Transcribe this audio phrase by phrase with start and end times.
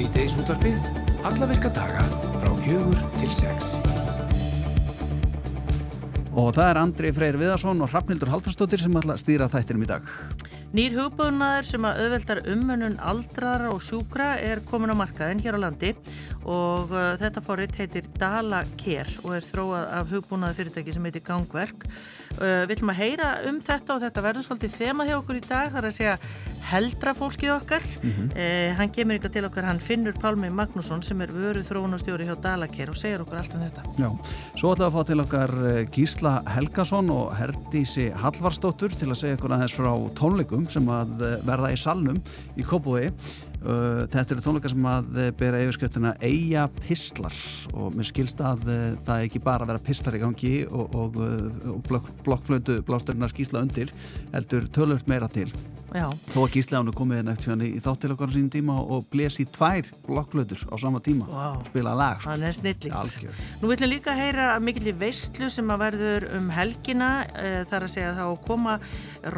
[0.00, 0.76] Svíteis útvarpið,
[1.28, 2.00] alla virka daga
[2.40, 3.74] frá fjögur til sex.
[6.32, 9.90] Og það er Andri Freyr Viðarsson og Hrafnildur Haldarsdóttir sem ætla að stýra þættinum í
[9.90, 10.08] dag.
[10.72, 15.68] Nýr hugbúnaður sem að auðveldar umönnun aldraðra og sjúkra er komin á markaðin hér á
[15.68, 15.92] landi
[16.48, 21.24] og uh, þetta fóritt heitir Dala Care og er þróað af hugbúnaðu fyrirtæki sem heitir
[21.26, 21.84] Gangverk.
[22.38, 25.42] Uh, við ætlum að heyra um þetta og þetta verður svolítið þema hjá okkur í
[25.44, 26.14] dag, það er að segja
[26.70, 27.86] heldra fólkið okkar.
[28.00, 28.30] Mm -hmm.
[28.36, 32.36] uh, hann kemur ykkar til okkar, hann finnur Pálmi Magnússon sem er vöru þróunastjóri hjá
[32.40, 33.82] Dala Care og segir okkur allt um þetta.
[33.98, 34.08] Já,
[34.56, 39.20] svo ætlum við að fá til okkar uh, Gísla Helgason og Herdísi Hallvarsdóttur til að
[39.20, 42.22] segja okkur aðeins frá tónleikum sem að uh, verða í salnum
[42.56, 43.10] í Kópúi.
[43.60, 47.34] Uh, þetta eru tónleikar sem að bera yfirskriftina Eija Pistlar
[47.74, 50.96] og mér skilst að uh, það er ekki bara að vera pistlar í gangi og,
[50.96, 51.18] og,
[51.74, 53.92] og blokk, blokkflöndu blásturinn að skísla undir
[54.32, 55.52] heldur tölvöld meira til
[55.90, 56.06] Já.
[56.30, 59.46] þó að Gísli ánu komið hérna í þáttil okkar á sínum tíma og blés í
[59.50, 61.26] tvær blokkflötur á sama tíma.
[61.30, 61.60] Wow.
[61.66, 62.34] spila lag sko.
[63.60, 67.10] Nú viljum líka heyra mikill í veistlu sem að verður um helgina
[67.70, 68.76] þar að segja þá að koma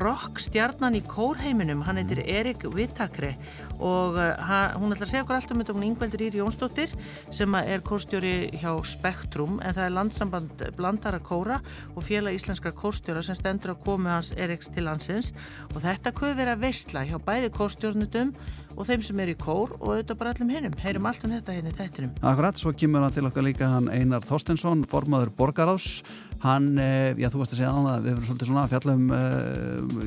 [0.02, 1.82] rockstjarnan í kórheiminum.
[1.86, 3.34] Hann heitir Erik Vittakre
[3.82, 5.76] og uh, hún ætlar að segja okkur allt um þetta.
[5.76, 6.92] Hún Yngveldur Íri Jónsdóttir
[7.34, 11.58] sem er kórstjóri hjá Spektrum en það er landsamband blandara kóra
[11.96, 15.32] og félag íslenskra kórstjóra sem stendur að komu hans Eriks til landsins.
[15.72, 18.34] Og þetta köður vera veistla hjá bæði kórstjórnutum
[18.72, 21.54] og þeim sem er í kór og auðvitað bara allum hinnum heyrum allt um þetta
[21.54, 22.12] hérna í þættinum.
[22.24, 26.00] Akkurat, svo kemur hann til okkar líka hann Einar Þorstensson, formaður Borgarás
[26.42, 26.72] hann,
[27.20, 29.12] já þú varst að segja á það við erum svolítið svona að fjalla um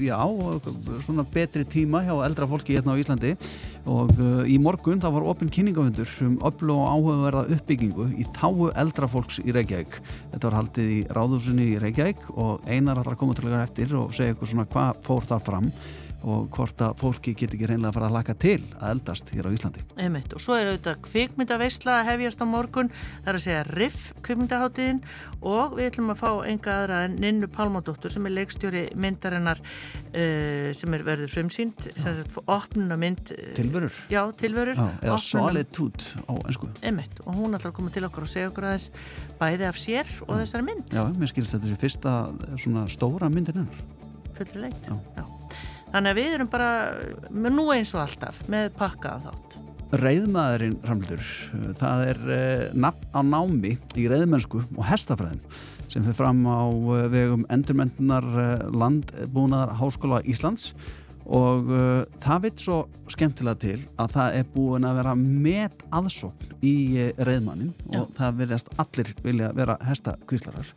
[0.04, 0.18] já,
[1.06, 3.36] svona betri tíma hjá eldra fólki hérna á Íslandi.
[3.86, 8.72] Og uh, í morgun þá var opinn kynningafundur um öllu og áhugaverða uppbyggingu í þáu
[8.74, 10.00] eldra fólks í Reykjavík.
[10.34, 14.10] Þetta var haldið í Ráðhúsunni í Reykjavík og Einar að koma til okkar eftir og
[14.18, 15.70] segja eitthvað svona hvað fór þar fram
[16.26, 19.50] og hvort að fólki get ekki reynlega að fara að laka til að eldast hér
[19.50, 19.84] á Íslandi.
[20.02, 20.34] Einmitt.
[20.34, 22.90] Og svo er auðvitað kvikmyndaveysla að hefjast á morgun,
[23.22, 25.02] það er að segja RIF kvikmyndaháttiðin
[25.46, 30.72] og við ætlum að fá enga aðra en Ninnu Pálmadóttur sem er leikstjóri myndarinnar uh,
[30.78, 34.02] sem er verður frumsýnd, sem er opnuna mynd uh, Tilvörur.
[34.10, 34.82] Já, tilvörur.
[34.82, 36.72] Já, eða Solitude á ennsku.
[36.82, 37.22] Einmitt.
[37.26, 38.90] Og hún ætlar að koma til okkur og segja okkur aðeins
[39.40, 40.90] bæði af sér og þessari mynd.
[40.96, 42.18] Já, mér skilst þetta þessi fyrsta
[42.58, 43.70] svona stóra myndin.
[44.36, 44.78] Fullur leik.
[44.90, 44.98] Já.
[45.16, 45.35] Já.
[45.96, 46.72] Þannig að við erum bara,
[47.32, 49.54] nú eins og alltaf, með pakka af þátt.
[49.96, 51.30] Reyðmaðurinn, Ramlur,
[51.80, 55.40] það er eh, nafn á námi í reyðmennsku og hestafræðin
[55.88, 56.68] sem fyrir fram á
[57.14, 58.28] vegum endurmentunar
[58.76, 60.74] landbúnaðar Háskóla Íslands
[61.26, 61.70] og
[62.22, 66.76] það vitt svo skemmtilega til að það er búin að vera met aðsókn í
[67.16, 68.18] reyðmannin og Já.
[68.20, 70.76] það verðast allir vilja vera hestakvíslarar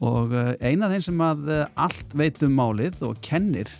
[0.00, 3.70] og uh, eina af þeim sem að allt veit um málið og kennir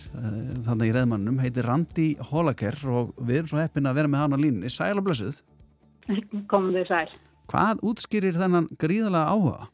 [0.67, 4.37] þannig í reyðmannum heitir Randi Hólaker og við erum svo heppin að vera með hann
[4.37, 5.41] á línni Sæl og blössuð
[6.51, 7.13] Komum þið sæl
[7.51, 9.69] Hvað útskýrir þennan gríðalega áhuga?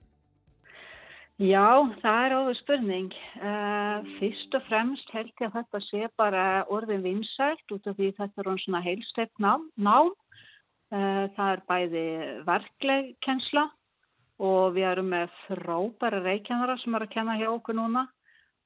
[1.40, 3.14] Já, það er áður spurning.
[4.18, 8.44] Fyrst og fremst held ég að þetta sé bara orðin vinsælt út af því þetta
[8.44, 9.70] er svona heilstætt nám.
[9.80, 10.12] nám.
[10.92, 12.06] Það er bæði
[12.50, 13.70] verkleg kensla
[14.40, 18.06] og við erum með frábæra reykjænara sem er að kenna hjá okkur núna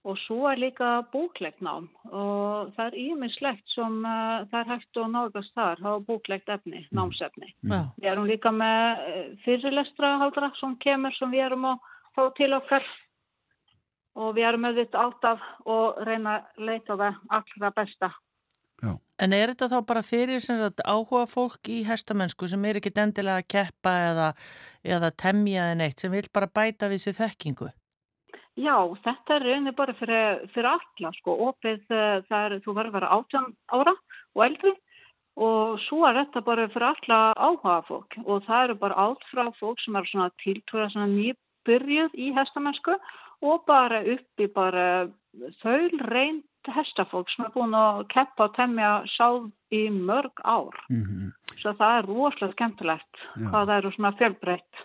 [0.03, 4.99] og svo er líka búklegt nám og það er ímislegt sem uh, það er hægt
[4.99, 7.53] og náðast þar, hafa búklegt efni, námsefni.
[7.63, 7.87] Mm.
[8.01, 9.05] Við erum líka með
[9.45, 11.73] fyrirlestra haldra sem kemur sem við erum á
[12.13, 12.85] fá til okkar
[14.19, 18.11] og við erum auðvitað átt og reyna að leita það allra besta.
[18.83, 18.97] Já.
[19.23, 20.43] En er þetta þá bara fyrir
[20.83, 24.27] áhuga fólk í hestamennsku sem er ekkit endilega að keppa eða,
[24.83, 27.69] eða temja en eitt sem vil bara bæta við sér þekkingu?
[28.59, 32.91] Já, þetta er reyni bara fyrir, fyrir alla sko, opið eh, það er, þú verður
[32.91, 33.93] að vera 18 ára
[34.35, 34.73] og eldri
[35.47, 39.47] og svo er þetta bara fyrir alla áhuga fólk og það eru bara átt frá
[39.57, 42.99] fólk sem er svona tiltúra svona nýp byrjuð í hestamennsku
[43.47, 44.87] og bara upp í bara
[45.63, 50.75] þaul reynd hestafólk sem er búin að keppa og temja sáð í mörg ár.
[50.89, 51.31] Mm -hmm.
[51.63, 53.45] Svo það er rosalega skemmtilegt já.
[53.47, 54.81] hvað það eru svona fjölbreytt.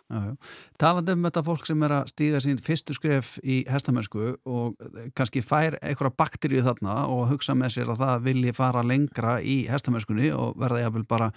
[0.79, 4.79] Talandi um þetta fólk sem er að stíga sín fyrstu skref í hestamennsku og
[5.19, 9.59] kannski fær einhverja bakterju þarna og hugsa með sér að það vilji fara lengra í
[9.67, 11.31] hestamennskunni og verða jáfnvel bara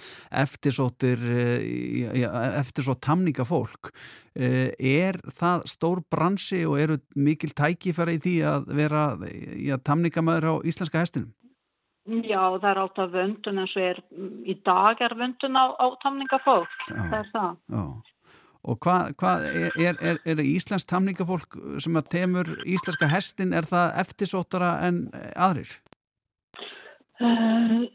[0.44, 2.22] eftirsóttir eh,
[2.62, 3.96] eftirsótt tamninga fólk.
[4.38, 9.06] Eh, er það stór bransi og eru mikil tækifæri í því að vera
[9.90, 11.34] tamningamæður á íslenska hestinum?
[12.10, 14.00] Já, það er alltaf vöndun eins og er,
[14.50, 17.60] í dag er vöndun á, á tamningafólk, það er það.
[17.70, 17.84] Já.
[18.62, 23.66] Og hvað hva, er, er, er, er Íslands tamningafólk sem að temur íslenska hestin, er
[23.70, 25.04] það eftirsóttara en
[25.34, 25.72] aðrir?
[27.22, 27.86] Uh,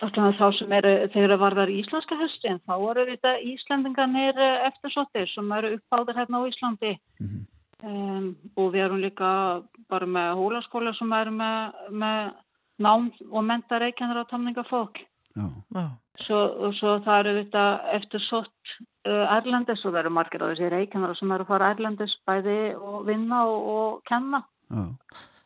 [0.00, 6.16] þá sem eru, þegar varðar íslenska hestin, þá eru þetta Íslandingarnir eftirsóttir sem eru uppáður
[6.20, 7.44] hérna á Íslandi mm -hmm.
[7.88, 12.32] um, og við erum líka bara með hólaskóla sem eru með, með
[12.78, 15.02] nám og menta reikjanir á tamningafólk.
[15.34, 15.46] Já.
[15.74, 15.84] Já.
[16.22, 17.62] Svo, og svo það eru þetta
[17.96, 18.74] eftirsótt
[19.08, 22.58] uh, Erlendis og það eru margir á þessi reikjanir sem eru að fara Erlendis bæði
[22.78, 24.44] og vinna og, og kenna.
[24.70, 24.84] Já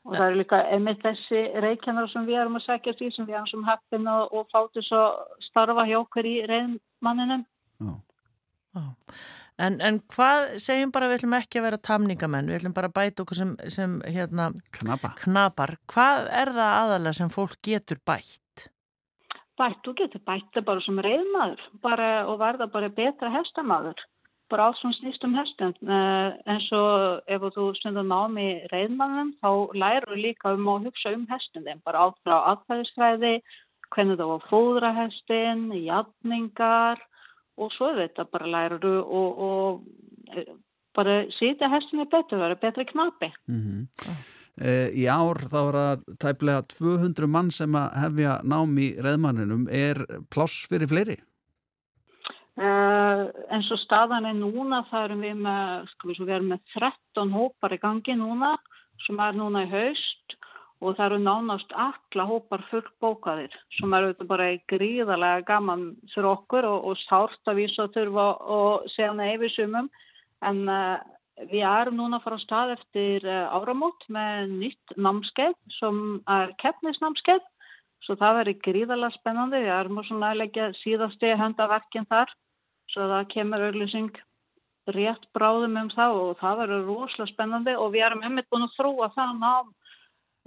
[0.09, 3.37] og það eru líka einmitt þessi reykjanar sem við erum að segja því sem við
[3.37, 5.03] erum sem heppin og, og fátu svo
[5.51, 7.45] starfa hjá okkur í reynmanninum
[9.59, 12.99] en, en hvað segjum bara við ætlum ekki að vera tamningamenn við ætlum bara að
[12.99, 15.79] bæta okkur sem, sem hérna, knapar.
[15.93, 18.69] hvað er það aðalega sem fólk getur bætt?
[19.59, 24.05] Bætt, þú getur bætt það bara sem reynmaður bara, og verða bara betra hestamaður.
[24.49, 29.51] Bara allt sem snýst um hestum uh, eins og ef þú stundar námi reyðmannum þá
[29.77, 33.35] læru líka um að hugsa um hestum þeim bara átt frá aðfæðisfræði
[33.93, 37.03] hvernig það var fóðrahestin jafningar
[37.59, 40.51] og svo þetta bara læru og, og eh,
[40.97, 43.87] bara sýta hestinni betur vera betri knapi mm -hmm.
[44.63, 49.97] uh, Í ár þá er það tæplega 200 mann sem að hefja námi reyðmanninum er
[50.31, 51.19] pláss fyrir fleiri?
[52.59, 57.31] Uh, eins og staðan er núna það erum við með, sko við erum með 13
[57.31, 58.57] hópar í gangi núna
[59.07, 60.38] sem er núna í haust
[60.79, 66.85] og það eru nánast alla hópar fullbókaðir sem eru bara gríðarlega gaman fyrir okkur og,
[66.91, 68.27] og sárt að vísa þurfa
[68.57, 69.89] og segja neyfi sumum.
[70.47, 71.01] En uh,
[71.51, 76.03] við erum núna að fara á stað eftir uh, áramót með nýtt námskeið sem
[76.39, 77.43] er keppnisnámskeið.
[78.07, 79.65] Svo það verður gríðarlega spennandi.
[79.65, 82.31] Við erum svona að leggja síðasti höndaverkinn þar.
[82.95, 84.23] Svo það kemur auðlýsing
[84.95, 87.75] rétt bráðum um það og það verður rosalega spennandi.
[87.75, 89.75] Og við erum einmitt búin að þróa það nám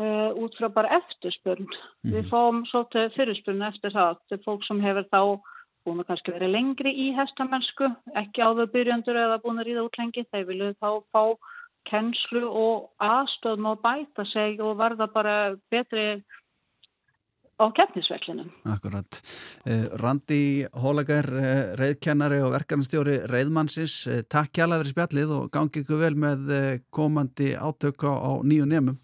[0.02, 1.70] uh, út frá bara eftirspurn.
[2.04, 2.16] Mm.
[2.16, 5.22] Við fáum svolítið fyrirspurn eftir það til fólk sem hefur þá
[5.86, 7.90] búin að kannski verið lengri í hestamennsku,
[8.20, 11.24] ekki áður byrjandur eða búin að ríða út lengi, þeir vilju þá fá
[11.90, 15.36] kennslu og aðstöðum og bæta sig og verða bara
[15.74, 16.22] betri
[17.62, 18.50] á keppnisvellinum.
[18.74, 19.22] Akkurat.
[19.66, 25.82] Eh, Randi Hólagar, eh, reyðkennari og verkanstjóri reyðmannsins, takk hjá alveg fyrir spjallið og gangi
[25.82, 28.98] ykkur vel með komandi átök á nýju nefnum.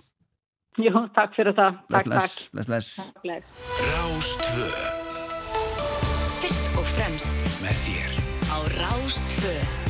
[0.78, 1.78] Jú, takk fyrir það.
[1.90, 2.12] Bless, takk,
[2.54, 3.22] bless, takk.
[3.24, 3.48] Bless, bless.
[3.88, 4.68] Rástvö
[6.44, 8.12] Fyrst og fremst með þér
[8.54, 9.87] á Rástvö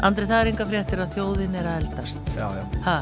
[0.00, 2.30] Andri, það er enga fréttir að þjóðin er að eldast.
[2.32, 2.62] Já, já.
[2.86, 2.94] Hæ?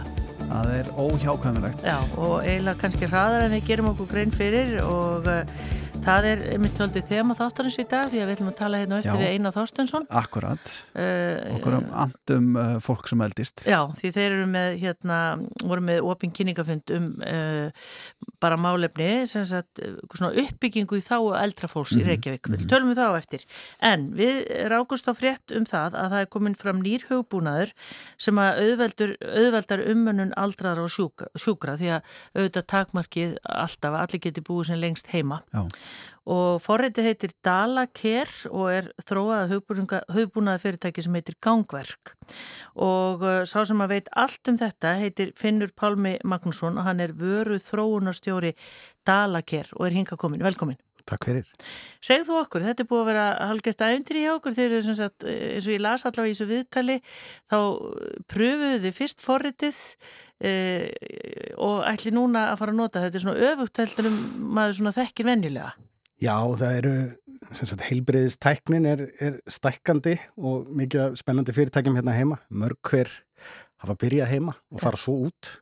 [0.48, 1.84] Það er óhjákvæmilegt.
[1.86, 5.68] Já, og eiginlega kannski hraðar en við gerum okkur grein fyrir og uh,
[6.04, 8.98] Það er mitt völdið þema þáttarins í dag því að við ætlum að tala hérna
[9.00, 9.20] eftir Já.
[9.20, 10.06] við Einar Þorstensson.
[10.20, 10.72] Akkurat.
[10.94, 13.64] Uh, Okkur um andum uh, fólk sem eldist.
[13.68, 15.18] Já, því þeir eru með, hérna,
[15.64, 17.88] voru með opin kynningafund um uh,
[18.42, 19.82] bara málefni, sem sagt,
[20.14, 22.00] svona uppbyggingu í þá eldra fólks mm -hmm.
[22.00, 22.50] í mhm, Reykjavík.
[22.52, 22.70] Við mhm.
[22.72, 23.46] tölum við þá eftir.
[23.82, 24.36] En við
[24.70, 27.74] rákust á frétt um það að það er komin fram nýr hugbúnaður
[28.16, 32.02] sem að auðveldur, auðveldar umönnun aldraðar og sjúkra, sjúkra því að
[32.38, 35.42] auðvitað takmarkið alltaf, allir geti búið sem lengst heima.
[35.52, 35.66] Já
[36.28, 42.14] og forreiti heitir Dalaker og er þróað höfbúnaða fyrirtæki sem heitir Gangverk
[42.76, 47.00] og uh, sá sem að veit allt um þetta heitir Finnur Pálmi Magnússon og hann
[47.04, 48.52] er vöru þróunarstjóri
[49.08, 50.44] Dalaker og er hinga komin.
[50.44, 50.78] Velkomin.
[51.08, 51.48] Takk fyrir.
[52.04, 55.72] Segð þú okkur, þetta er búið að vera halgett aðeindir í okkur þegar eins og
[55.72, 56.96] ég las allavega í þessu viðtali
[57.48, 57.58] þá
[58.28, 59.78] pröfuðu þið fyrst forritið
[60.40, 60.88] eh,
[61.58, 64.18] og ætli núna að fara að nota þetta er svona öfugt heldur um
[64.58, 65.70] maður svona þekkir venjulega.
[66.18, 66.96] Já, það eru,
[67.88, 72.40] heilbreyðistæknin er, er stækkandi og mikið spennandi fyrirtækjum hérna heima.
[72.50, 73.12] Mörg hver
[73.84, 75.58] hafa byrjað heima og fara svo út.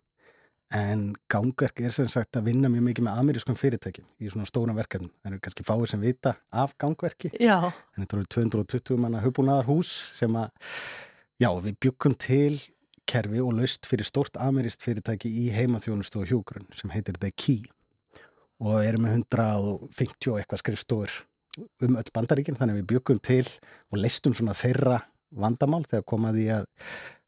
[0.74, 4.74] En gangverk er sem sagt að vinna mjög mikið með amerískum fyrirtækjum í svona stóna
[4.74, 5.12] verkefnum.
[5.22, 7.30] Það eru kannski fáið sem vita af gangverki.
[7.38, 7.68] Já.
[7.94, 10.72] En þetta eru 220 manna hugbúnaðar hús sem að,
[11.38, 12.56] já, við byggum til
[13.06, 17.64] kerfi og laust fyrir stórt ameríst fyrirtæki í heimaþjónustu og hjógrunn sem heitir The Key
[18.62, 21.16] og erum með 150 og eitthvað skrifstofur
[21.86, 23.44] um öll bandaríkinn þannig við byggum til
[23.92, 25.00] og leistum svona þeirra
[25.40, 26.66] vandamál þegar komaði að,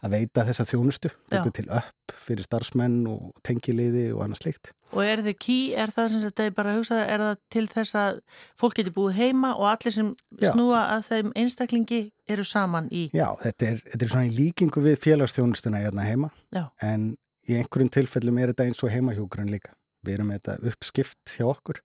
[0.04, 4.72] að veita þessa þjónustu, byggum til upp fyrir starfsmenn og tengiliði og annað slikt.
[4.94, 7.64] Og er þið ký, er það sem þetta er bara að hugsa, er það til
[7.74, 8.20] þess að
[8.60, 10.50] fólk geti búið heima og allir sem Já.
[10.54, 13.08] snúa að þeim einstaklingi eru saman í?
[13.16, 16.70] Já, þetta er, þetta er svona í líkingu við félagsþjónustuna hérna heima Já.
[16.84, 17.10] en
[17.48, 19.74] í einhverjum tilfellum er þetta eins og heimahjókurinn líka
[20.06, 21.82] við erum þetta uppskipt hjá okkur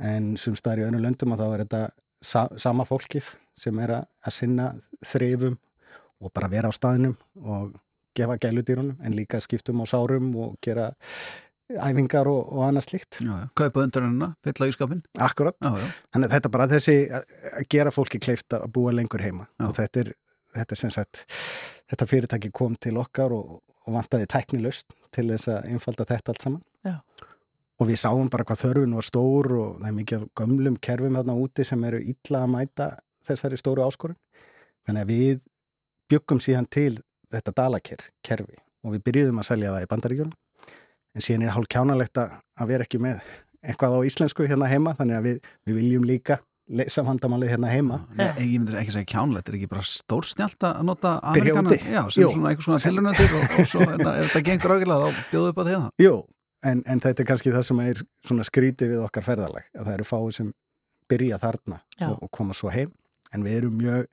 [0.00, 1.82] en sem staðar í önum löndum og þá er þetta
[2.22, 4.72] sa sama fólkið sem er að, að sinna
[5.06, 5.58] þrefum
[6.20, 7.76] og bara vera á staðinum og
[8.16, 10.90] gefa gæludýrunum en líka skiptum á sárum og gera
[11.70, 13.46] æfingar og, og annað slikt já, já.
[13.56, 17.68] Kaupa undan hennar, fylla í skapin Akkurat, já, þannig að þetta er bara þessi að
[17.70, 19.46] gera fólki kleift að búa lengur heima.
[19.62, 20.12] Og þetta er,
[20.56, 21.24] þetta er sem sagt
[21.92, 26.46] þetta fyrirtæki kom til okkar og, og vantaði tæknilust til þess að einfalda þetta allt
[26.46, 26.62] saman
[27.80, 31.36] og við sáum bara hvað þörfun var stór og það er mikið gömlum kerfum þarna
[31.40, 32.88] úti sem eru illa að mæta
[33.28, 34.18] þessari stóru áskorun.
[34.86, 35.40] Þannig að við
[36.10, 36.98] byggum síðan til
[37.30, 40.36] þetta dalaker kerfi og við byrjuðum að selja það í bandaríkjunum.
[41.16, 43.24] En síðan er hálf kjánalegt að vera ekki með
[43.60, 46.38] eitthvað á íslensku hérna heima þannig að við, við viljum líka
[46.70, 47.98] leysa vandamálið hérna heima.
[48.14, 52.02] Nei, Ég myndi ekki segja kjánlegt, er ekki bara stór snjált að nota amerikana, já,
[52.14, 52.28] sem Jú.
[52.36, 55.64] svona eitthvað svona selunöndir og, og svo ef þetta gengur auðvitað þá bjóðu upp á
[55.66, 56.14] þetta Jú,
[56.66, 59.94] en, en þetta er kannski það sem er svona skrítið við okkar ferðalag að það
[59.94, 60.50] eru fáið sem
[61.10, 62.92] byrja þarna og, og koma svo heim
[63.34, 64.08] en við erum mjög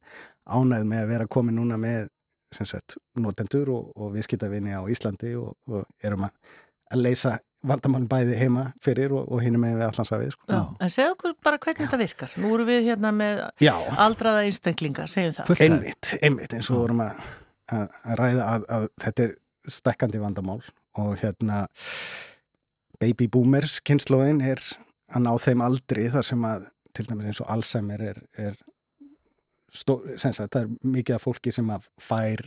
[0.47, 2.07] ánægð með að vera komið núna með
[2.55, 6.55] sagt, notendur og, og viðskiptavinni á Íslandi og, og erum að,
[6.93, 7.33] að leysa
[7.67, 10.59] vandamálinn bæði heima fyrir og, og hinn með við allansafið sko.
[10.79, 11.87] En segja okkur bara hvernig Já.
[11.87, 13.73] þetta virkar Nú eru við hérna með Já.
[14.05, 17.19] aldraða einstaklinga, segjum það Einmitt, einmitt eins og vorum að,
[17.73, 19.35] að, að ræða að þetta er
[19.77, 20.61] stekkandi vandamál
[21.01, 21.65] og hérna
[23.01, 24.61] baby boomers kynnslóðin er
[25.13, 28.55] að ná þeim aldri þar sem að til dæmis eins og Alzheimer er, er
[29.73, 32.43] stó, sagt, það er mikið af fólki sem að fær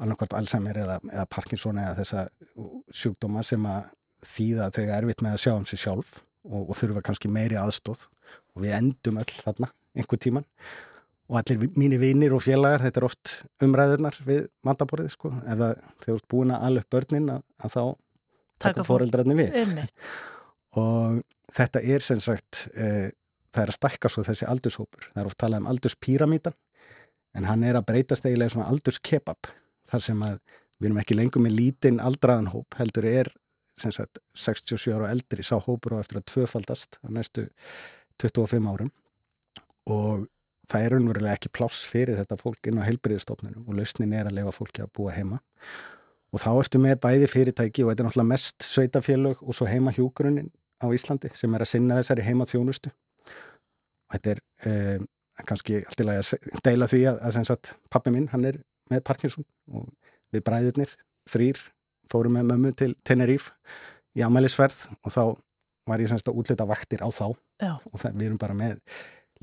[0.00, 2.26] alveg Alzheimer eða, eða Parkinson eða þessa
[2.92, 3.88] sjúkdóma sem að
[4.30, 7.32] þýða að þau er erfitt með að sjá um sig sjálf og, og þurfa kannski
[7.32, 8.06] meiri aðstóð
[8.54, 10.46] og við endum öll þarna einhver tíman
[11.30, 15.74] og allir mínir vinnir og félagar, þetta er oft umræðunar við mandaborðið sko, ef það,
[16.02, 17.82] þeir eru búin að alveg börnin að, að þá
[18.60, 19.56] taka fóreldrarni við.
[20.80, 21.20] Og
[21.54, 23.10] þetta er sem sagt e,
[23.50, 25.10] það er að stakka svo þessi aldurshópur.
[25.10, 26.56] Það er oft talað um aldurspíramítan
[27.38, 29.50] en hann er að breytast eiginlega svona aldurskebab
[29.90, 30.40] þar sem að
[30.80, 33.30] við erum ekki lengur með lítinn aldraðan hóp heldur er
[33.80, 37.46] sem sagt 67 ára og eldri sá hópur á eftir að tvöfaldast á næstu
[38.20, 38.90] 25 árum.
[39.90, 40.26] Og
[40.70, 44.36] það er unverulega ekki pláss fyrir þetta fólk inn á heilbriðistofnunum og lausnin er að
[44.38, 45.40] lefa fólki að búa heima.
[45.40, 45.99] og
[46.38, 50.52] þá ertu með bæði fyrirtæki og þetta er náttúrulega mest sveitafélög og svo heima hjúgrunin
[50.78, 55.02] á Íslandi sem er að sinna þessari heima þjónustu og þetta er eh,
[55.48, 58.60] kannski alltaf að deila því að, að, að pappi minn, hann er
[58.90, 59.88] með Parkinson og
[60.30, 60.94] við bræðurnir
[61.30, 61.60] þrýr
[62.10, 63.50] fórum með mömmu til Teneríf
[64.18, 65.22] í amælisverð og þá
[65.90, 67.32] var ég semst að útlita vaktir á þá.
[67.60, 67.74] Já.
[67.76, 68.78] og það, við erum bara með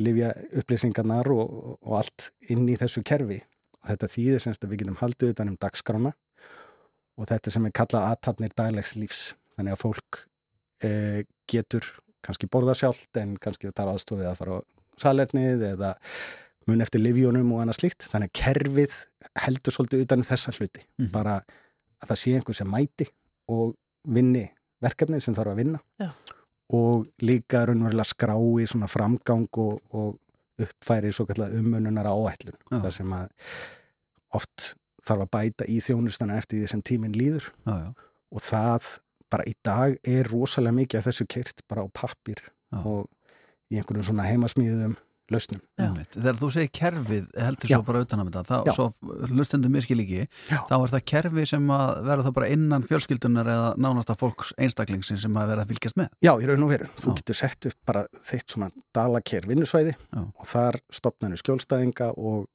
[0.01, 3.41] livja upplýsingarnar og, og allt inn í þessu kerfi.
[3.87, 6.13] Þetta þýðir semst að við getum haldið utan um dagskrána
[7.17, 9.21] og þetta sem er kallað aðtapnir daglegs lífs
[9.57, 10.19] þannig að fólk
[10.85, 11.85] eh, getur
[12.25, 14.59] kannski borða sjálft en kannski það er aðstofið að fara á
[15.01, 15.93] salernið eða
[16.67, 18.95] mun eftir livjónum og annað slíkt þannig að kerfið
[19.45, 21.11] heldur svolítið utan um þessa hluti Mhm.
[21.13, 21.37] bara
[22.01, 23.07] að það sé einhver sem mæti
[23.49, 24.45] og vinni
[24.83, 26.09] verkefni sem þarf að vinna Já.
[26.69, 30.19] og líka raunverulega skrái svona framgang og, og
[30.59, 32.81] uppfæri svo kallar umununar áætlun Já.
[32.83, 33.29] þar sem að
[34.37, 34.73] oft
[35.07, 37.89] þarf að bæta í þjónustana eftir því sem tíminn líður já, já,
[38.31, 38.93] og það
[39.31, 42.39] bara í dag er rosalega mikið af þessu kyrt bara á pappir
[42.71, 42.79] Já.
[42.83, 43.07] og
[43.71, 44.95] í einhverjum svona heimasmíðum
[45.27, 45.59] lausnum.
[46.13, 50.21] Þegar þú segir kerfið heldur svo bara utan að þetta, þá, svo hlustendum miskil ekki,
[50.47, 50.61] Já.
[50.69, 55.25] þá er það kerfi sem að vera þá bara innan fjölskyldunar eða nánasta fólks einstaklingsins
[55.25, 56.13] sem að vera að fylgjast með.
[56.23, 56.87] Já, í raun og veru.
[57.03, 62.47] Þú getur sett upp bara þitt svona dalaker vinnusvæði og þar stopnarnu skjólstæðinga og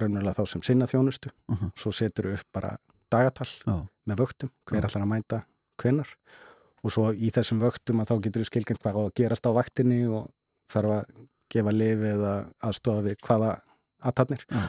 [0.00, 1.32] raunverulega þá sem sinna þjónustu.
[1.48, 1.70] Uh -huh.
[1.76, 2.76] Svo setur upp bara
[3.12, 5.42] dagatal Já, með vöktum, hver ætlar að mæta
[5.80, 6.10] hvenar
[6.86, 9.50] og svo í þessum vöktum að þá getur við skilgjörn hvað á að gerast á
[9.56, 10.28] vaktinni og
[10.72, 11.14] þarf að
[11.52, 12.34] gefa lifi eða
[12.66, 13.52] aðstofa við hvaða
[14.06, 14.62] aðtarnir Já.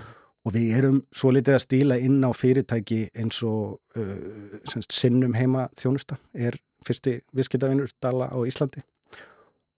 [0.45, 5.35] og við erum svo litið að stíla inn á fyrirtæki eins og uh, semst, sinnum
[5.37, 8.83] heima þjónusta er fyrsti viðskiptavinnur dala á Íslandi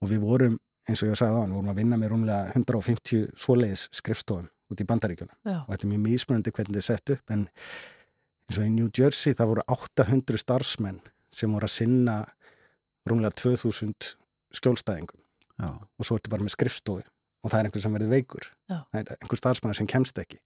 [0.00, 0.58] og við vorum
[0.88, 4.82] eins og ég sagði á hann, vorum að vinna með rúmlega 150 svoleiðis skrifstofum út
[4.82, 7.46] í bandaríkjuna Já, og þetta er mjög mismunandi hvernig þetta er sett upp en
[8.50, 11.00] eins og í New Jersey það voru 800 starfsmenn
[11.34, 12.16] sem voru að sinna
[13.08, 14.14] rúmlega 2000
[14.58, 15.20] skjólstæðingum.
[15.60, 18.48] Já, og svo ertu bara með skrifstofu og það er einhver sem verður veikur.
[18.68, 18.78] Já.
[18.90, 20.40] það er einhver starfsmæður sem kemst ekki.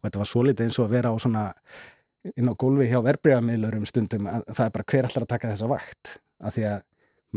[0.00, 1.42] Og þetta var svo litið eins og að vera á svona
[2.32, 5.70] inn á gólfi hjá verbreyðamiðlurum stundum að það er bara hver allar að taka þessa
[5.70, 6.14] vakt?
[6.42, 6.80] Af því að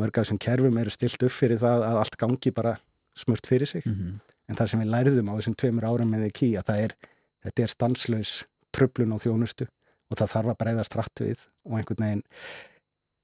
[0.01, 2.77] mörg af þessum kerfum eru stilt upp fyrir það að allt gangi bara
[3.17, 3.85] smurt fyrir sig.
[3.85, 4.15] Mm
[4.49, 6.95] en það sem við læriðum á þessum tveimur árum með ekki að það er,
[7.45, 8.35] þetta er stanslaus
[8.75, 9.67] tröflun á þjónustu
[10.11, 12.23] og það þarf að breyðast rætt við og einhvern veginn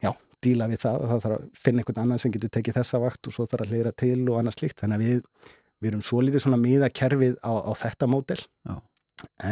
[0.01, 0.99] já, díla við það.
[1.11, 3.75] Það þarf að finna einhvern annan sem getur tekið þessa vakt og svo þarf að
[3.75, 4.79] hlýra til og annað slíkt.
[4.81, 8.75] Þannig að við, við erum svo lítið svona miða kerfið á, á þetta mótel Já.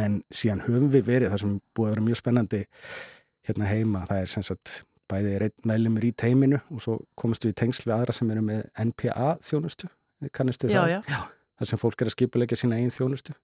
[0.02, 2.62] en síðan höfum við verið það sem búið að vera mjög spennandi
[3.48, 4.80] hérna heima, það er sem sagt
[5.10, 8.30] bæði er einn meðlumur í teiminu og svo komast við í tengsl við aðra sem
[8.30, 9.90] eru með NPA þjónustu,
[10.36, 11.08] kannistu já, það?
[11.10, 11.20] já,
[11.60, 13.36] þar sem fólk er að skipulegja sína eigin þjónustu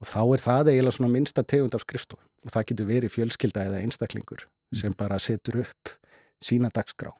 [0.00, 3.66] og þá er það eiginlega svona minnsta tegund af skrifstof og það getur verið fjölskylda
[3.68, 4.46] eða einstaklingur
[4.80, 5.94] sem bara setur upp
[6.40, 7.10] sína dagskrá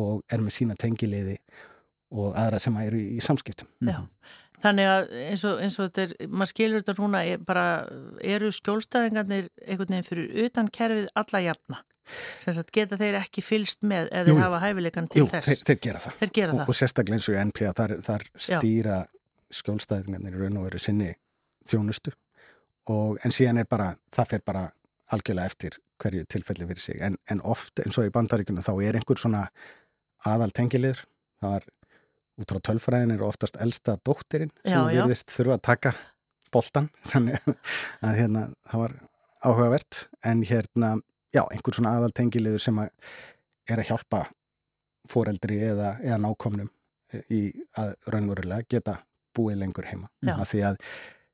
[0.00, 1.38] og er með sína tengiliði
[2.10, 3.68] og aðra sem eru í samskiptum.
[3.86, 4.00] já.
[4.60, 7.62] Þannig að eins og, eins og þetta er, maður skilur þetta núna, er bara
[8.20, 11.78] eru skjólstæðingarnir einhvern veginn fyrir utan kerfið alla jafna.
[12.42, 15.48] Sem sagt geta þeir ekki fylst með eða Jú, hafa hæfileikan til Jú, þess.
[15.48, 16.18] þeir, þeir gera það.
[16.20, 16.68] Þeir gera Og, það.
[16.74, 18.98] og sérstaklega eins og í NPA þar, þar stýra
[19.54, 21.12] skjólstæðingarnir raun og veru sinni
[21.68, 22.12] þjónustu
[22.90, 24.64] og en síðan er bara, það fer bara
[25.14, 27.00] algjörlega eftir hverju tilfelli fyrir sig.
[27.04, 29.44] En, en oft eins og í bandaríkunum þá er einhver svona
[30.26, 31.04] aðal tengilegur
[31.40, 31.68] það var
[32.40, 35.02] út frá tölfræðin er oftast elsta dóttirinn sem Já, já.
[35.02, 35.92] virðist þurfa að taka
[36.54, 37.46] boltan þannig
[38.00, 38.96] að hérna það var
[39.44, 40.02] áhugavert.
[40.24, 40.94] En hérna
[41.34, 42.90] já, einhver svona aðal tengilegur sem að
[43.70, 44.24] er að hjálpa
[45.10, 46.70] foreldri eða, eða nákomnum
[47.32, 47.42] í
[47.78, 49.00] að raunverulega geta
[49.36, 50.10] búið lengur heima.
[50.34, 50.80] Af því að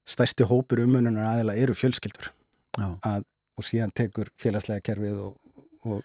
[0.07, 2.31] stærsti hópur umununar aðeila eru fjölskyldur.
[2.79, 3.25] Að,
[3.57, 5.37] og síðan tekur félagslega kerfið og,
[5.87, 6.03] og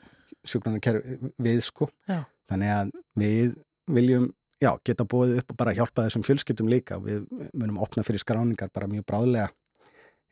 [0.47, 1.89] sjúklarnar kerfið við sko.
[2.09, 2.23] Já.
[2.51, 3.57] þannig að við
[3.91, 4.29] viljum
[4.61, 6.99] já, geta búið upp og bara hjálpa þessum fjölskyldum líka.
[7.01, 9.49] Við munum opna fyrir skráningar bara mjög bráðlega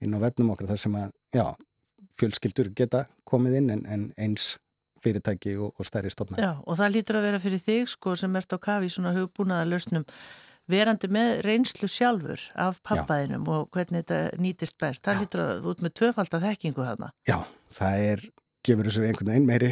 [0.04, 1.45] inn á vefnum okkar þar sem að já,
[2.19, 4.54] fjölskyldur geta komið inn en, en eins
[5.04, 8.36] fyrirtæki og, og stærri stofna Já, og það lítur að vera fyrir þig sko sem
[8.36, 10.06] ert á kafi svona hugbúnaða lausnum
[10.69, 15.03] verandi með reynslu sjálfur af pappaðinum og hvernig þetta nýtist best.
[15.05, 17.12] Það lítur að út með tvöfaldar þekkingu þarna.
[17.29, 17.38] Já,
[17.77, 18.25] það er,
[18.67, 19.71] gefur þessu einhvern veginn meiri,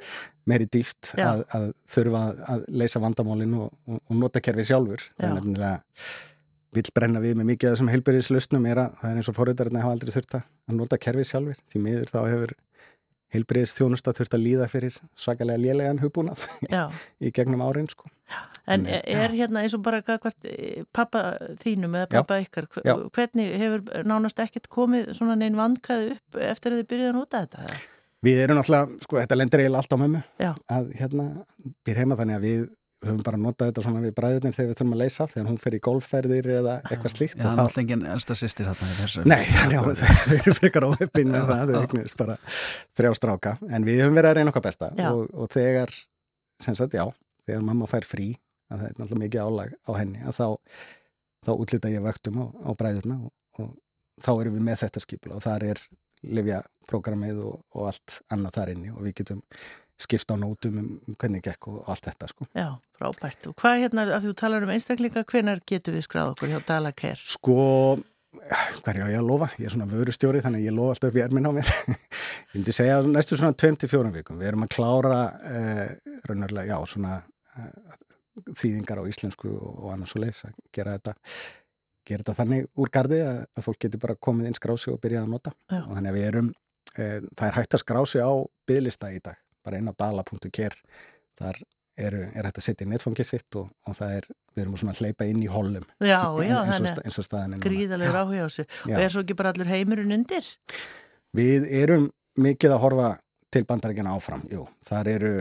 [0.50, 1.26] meiri dýft Já.
[1.32, 5.04] að, að þurfa að leysa vandamálin og, og, og nota kerfi sjálfur.
[5.16, 5.30] Það Já.
[5.30, 5.74] er nefnilega,
[6.78, 9.82] vill brenna við með mikið af þessum heilbyrðislausnum er að það er eins og forriðarinn
[9.82, 11.60] hafa aldrei þurft að að nota kerfi sjálfur.
[11.72, 12.56] Því miður þá hefur
[13.34, 16.88] heilbyrðis þjónusta þurft að líða fyrir svakalega lélegan hugbúnað Já,
[17.24, 18.08] í gegnum árin, sko.
[18.68, 20.48] En er hérna eins og bara hvert
[20.94, 21.22] pappa
[21.62, 22.18] þínum eða Já.
[22.20, 22.94] pappa ykkar, Já.
[23.16, 27.44] hvernig hefur nánast ekkert komið svona neinn vandkaði upp eftir að þið byrjuði að nota
[27.44, 27.64] þetta?
[27.64, 27.86] eða?
[28.26, 30.24] Við erum náttúrulega, sko, þetta lendir eiginlega allt á mömmu
[30.74, 31.28] að hérna
[31.86, 32.66] býr heima þannig að við
[33.06, 35.76] höfum bara notað þetta svona við bræðurnir þegar við þurfum að leysa þegar hún fer
[35.76, 39.24] í golfferðir eða eitthvað slíkt Já, það er alltaf engin elsta sýstir þarna í þessu.
[39.30, 42.36] Nei, þannig að þau eru frekar óheppin með það, þau eignist bara
[42.98, 45.94] þrjá stráka, en við höfum verið að reyna okkar besta og, og þegar,
[46.66, 47.06] sem sagt, já,
[47.48, 48.30] þegar mamma fær frí,
[48.68, 50.46] að það er náttúrulega mikið álag á henni, að þá,
[51.48, 53.74] þá útlita ég vöktum á, á bræðurna og, og
[54.22, 55.82] þá erum við með þetta skipula og þar er
[56.38, 59.44] livjaprogrammið og, og allt annað þar inni og við getum
[59.98, 62.46] skipta á nótum um hvernig gekk og allt þetta sko.
[62.54, 63.48] Já, frábært.
[63.50, 67.24] Og hvað hérna, að þú talar um einstaklinga, hvenar getur við skráð okkur hjá Dalaker?
[67.34, 67.56] Sko,
[68.84, 69.50] hverja ég að lofa?
[69.58, 71.72] Ég er svona vörustjóri þannig að ég lofa alltaf upp í erminn á mér.
[72.52, 74.38] ég myndi segja næstu svona 24 vikum.
[74.38, 75.18] Við erum að klára
[75.50, 77.18] eh, raunarlega, já, svona
[78.56, 81.14] þýðingar á íslensku og, annars og leys að gera þetta
[82.08, 85.26] gera þetta þannig úr gardi að, að fólk getur bara komið inn skrási og byrjað
[85.26, 85.54] að nota.
[85.68, 85.80] Já.
[85.82, 86.52] og þannig að við erum,
[86.94, 88.32] eh, það er hægt að skrási á
[88.68, 90.78] bygglista í dag bara inn á dala.ker
[91.38, 91.60] þar
[91.98, 94.94] eru, er hægt að setja í netfangið sitt og, og það er, við erum svona
[94.94, 96.56] að hleypa inn í holum Já, já,
[97.02, 98.66] eins og staðin Gríðalegur áhuga á þessu.
[98.86, 100.48] Og er svo ekki bara allur heimurinn undir?
[101.36, 103.12] Við erum mikið að horfa
[103.52, 105.32] til bandarækjana áfram, jú, þar eru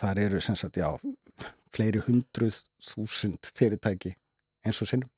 [0.00, 0.88] þar eru sem sagt, já
[1.74, 4.14] fleiri hundruð þúsund fyrirtæki
[4.66, 5.10] eins og sinnum.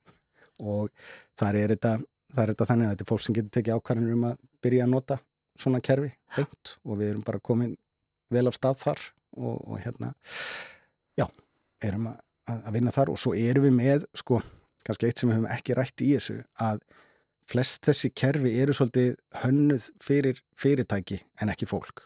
[0.62, 0.90] Og
[1.38, 1.94] þar er þetta,
[2.34, 4.86] þar er þetta þannig að þetta er fólk sem getur tekið ákvarðanur um að byrja
[4.86, 5.18] að nota
[5.60, 7.76] svona kerfi beint og við erum bara komin
[8.32, 9.02] vel af stað þar
[9.36, 10.12] og, og hérna
[11.18, 11.26] já,
[11.84, 12.20] erum að,
[12.58, 13.12] að vinna þar.
[13.14, 14.42] Og svo erum við með sko,
[14.86, 16.84] kannski eitt sem við höfum ekki rætt í þessu að
[17.50, 22.04] flest þessi kerfi eru svolítið hönnuð fyrir fyrirtæki en ekki fólk.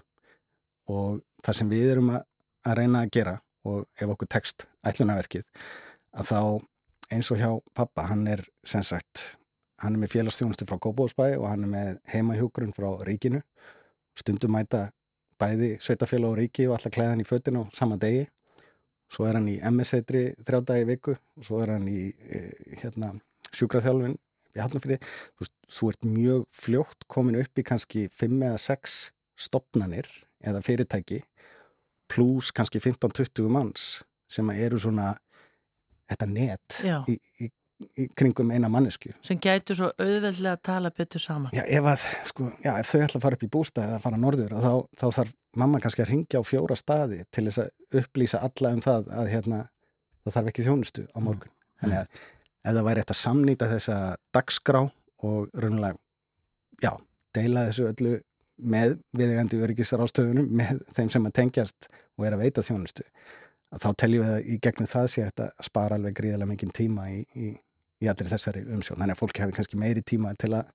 [0.91, 2.25] Og það sem við erum að,
[2.67, 5.47] að reyna að gera og ef okkur tekst ætlunaverkið
[6.17, 6.41] að þá
[7.13, 9.37] eins og hjá pappa, hann er sem sagt
[9.83, 13.43] hann er með félagsþjónustu frá Góbóðsbæ og hann er með heimahjókurinn frá ríkinu.
[14.17, 14.89] Stundum mæta
[15.41, 18.25] bæði sveitafélag og ríki og alltaf klæðan í föttin á sama degi.
[19.13, 22.41] Svo er hann í MS-eitri þrjá dagi viku og svo er hann í e,
[22.81, 23.13] hérna,
[23.55, 24.17] sjúkraþjálfin
[24.57, 28.97] í Hafnarfyrði þú, þú ert mjög fljótt komin upp í kannski 5 eða 6
[29.47, 30.09] stopnanir
[30.41, 31.21] eða fyrirtæki
[32.11, 33.91] pluss kannski 15-20 manns
[34.31, 35.13] sem eru svona
[36.07, 37.51] þetta net í, í
[37.97, 39.13] í kringum eina mannesku.
[39.25, 41.53] Sem gætu svo auðveldlega að tala betur saman.
[41.57, 44.21] Já, ef, að, sko, já, ef þau ætla að fara upp í bústæði eða fara
[44.21, 48.43] norður þá, þá þarf mamma kannski að ringja á fjóra staði til þess að upplýsa
[48.47, 49.61] alla um það að hérna,
[50.25, 51.53] það þarf ekki þjónustu á morgun.
[51.53, 51.77] Mm.
[51.83, 52.23] Þannig að
[52.67, 53.99] ef það væri eftir að samnýta þessa
[54.37, 54.83] dagskrá
[55.27, 56.01] og raunlega,
[56.83, 56.93] já,
[57.37, 58.17] deila þessu öllu
[58.57, 63.05] með viðegandi öryggisrástöfunum með þeim sem að tengjast og er að veita þjónustu
[63.75, 67.09] að þá teljum við að í gegnum það sé að spara alveg gríðilega mikinn tíma
[67.13, 67.53] í, í
[68.03, 69.01] í allir þessari umsjón.
[69.01, 70.73] Þannig að fólki hafi kannski meiri tíma til að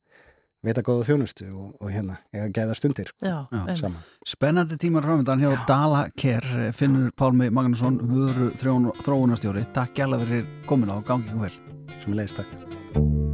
[0.62, 3.90] veita góða þjónustu og, og hérna, eða gæða stundir sko, Já, Já.
[4.30, 9.66] Spennandi tímar ráðmyndan hjá Dala Kerr finnur Pálmi Magnusson vöru þróunastjóri.
[9.74, 11.58] Takk gæla fyrir komin á gangið vel.
[11.98, 13.31] Sem er leiðist takk.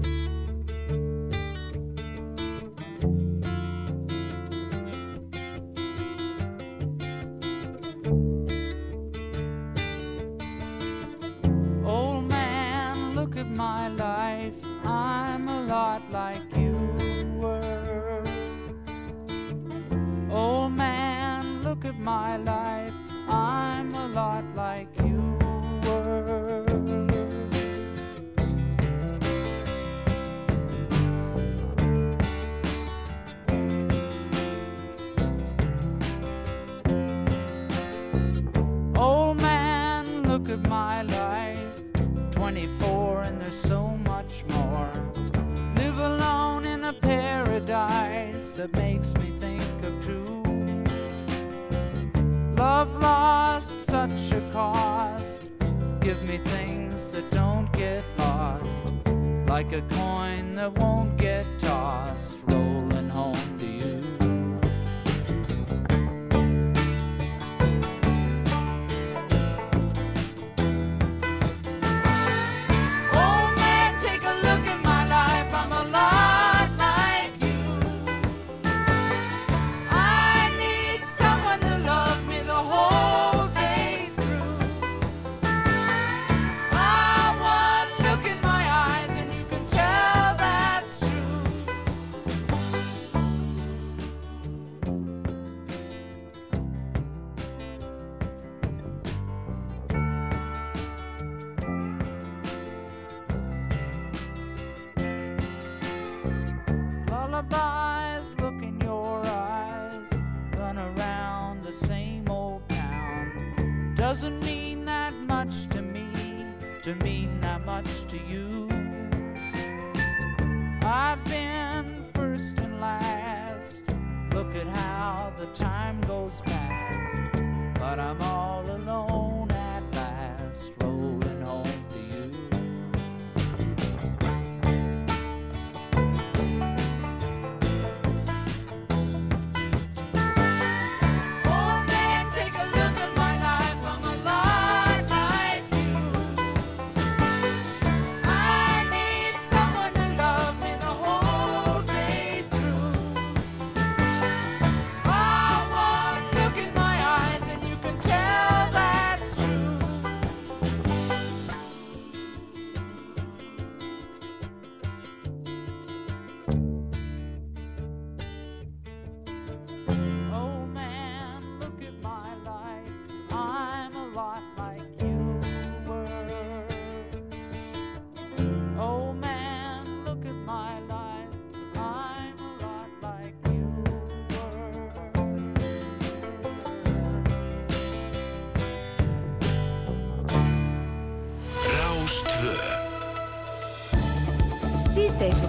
[15.79, 16.07] Oh,
[22.07, 22.93] my life,
[23.27, 25.37] I'm a lot like you
[25.83, 26.65] were.
[38.95, 41.59] Old man, look at my life.
[42.31, 45.06] 24 and there's so much more.
[46.87, 50.41] A paradise that makes me think of two.
[52.55, 55.41] Love lost such a cost.
[55.99, 58.85] Give me things that don't get lost.
[59.49, 62.26] Like a coin that won't get tossed.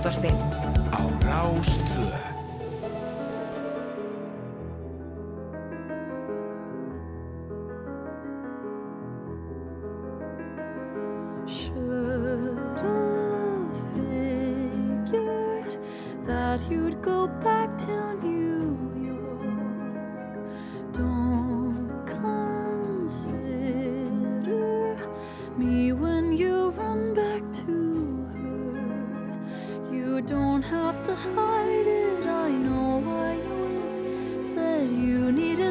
[0.08, 0.37] Síðdeisútvarfið á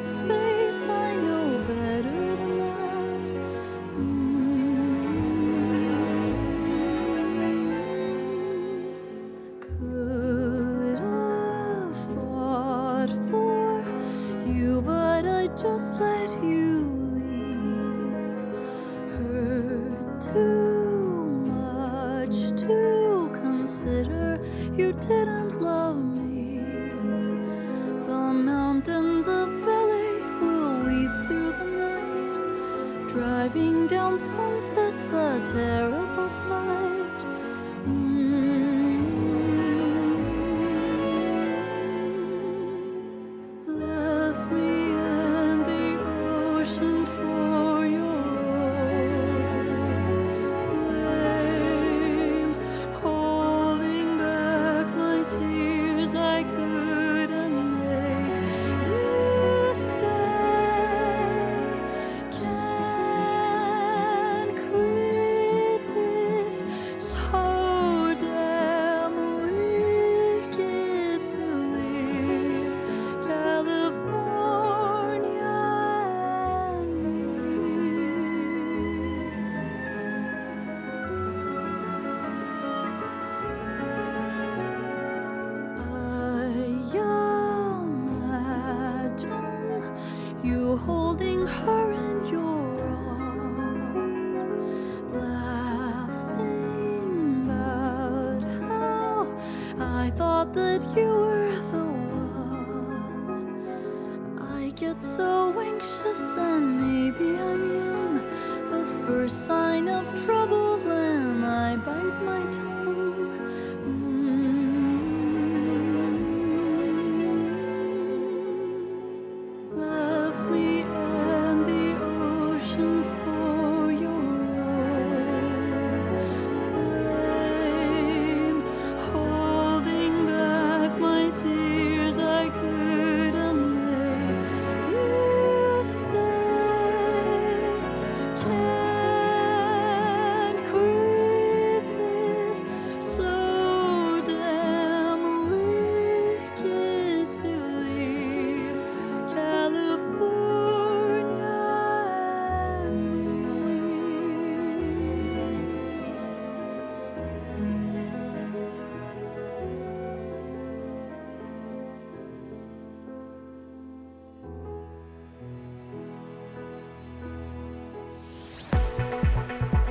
[0.07, 0.46] space.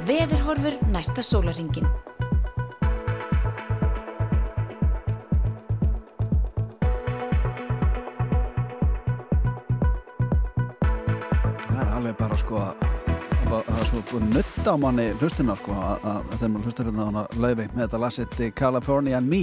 [0.07, 1.89] Veðurhorfur næsta sólaringin
[11.67, 12.85] Það er alveg bara sko að
[13.47, 17.09] það er svo nutta á manni hlustina sko að að- þegar maður hlustar hérna á
[17.11, 19.43] hana laufi með þetta lasið California and Me.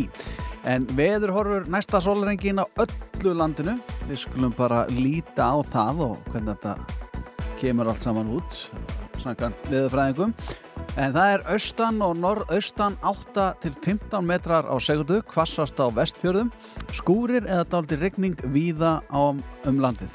[0.65, 3.79] En veður horfur næsta sólrengin á öllu landinu.
[4.07, 6.77] Við skulum bara líta á það og hvernig þetta
[7.59, 8.69] kemur allt saman út
[9.23, 10.33] samkvæmt veðurfræðingum.
[10.99, 16.51] En það er austan og norðaustan 8 til 15 metrar á segundu kvassast á vestfjörðum.
[16.93, 20.13] Skúrir eða dálítið rigning víða á um landið.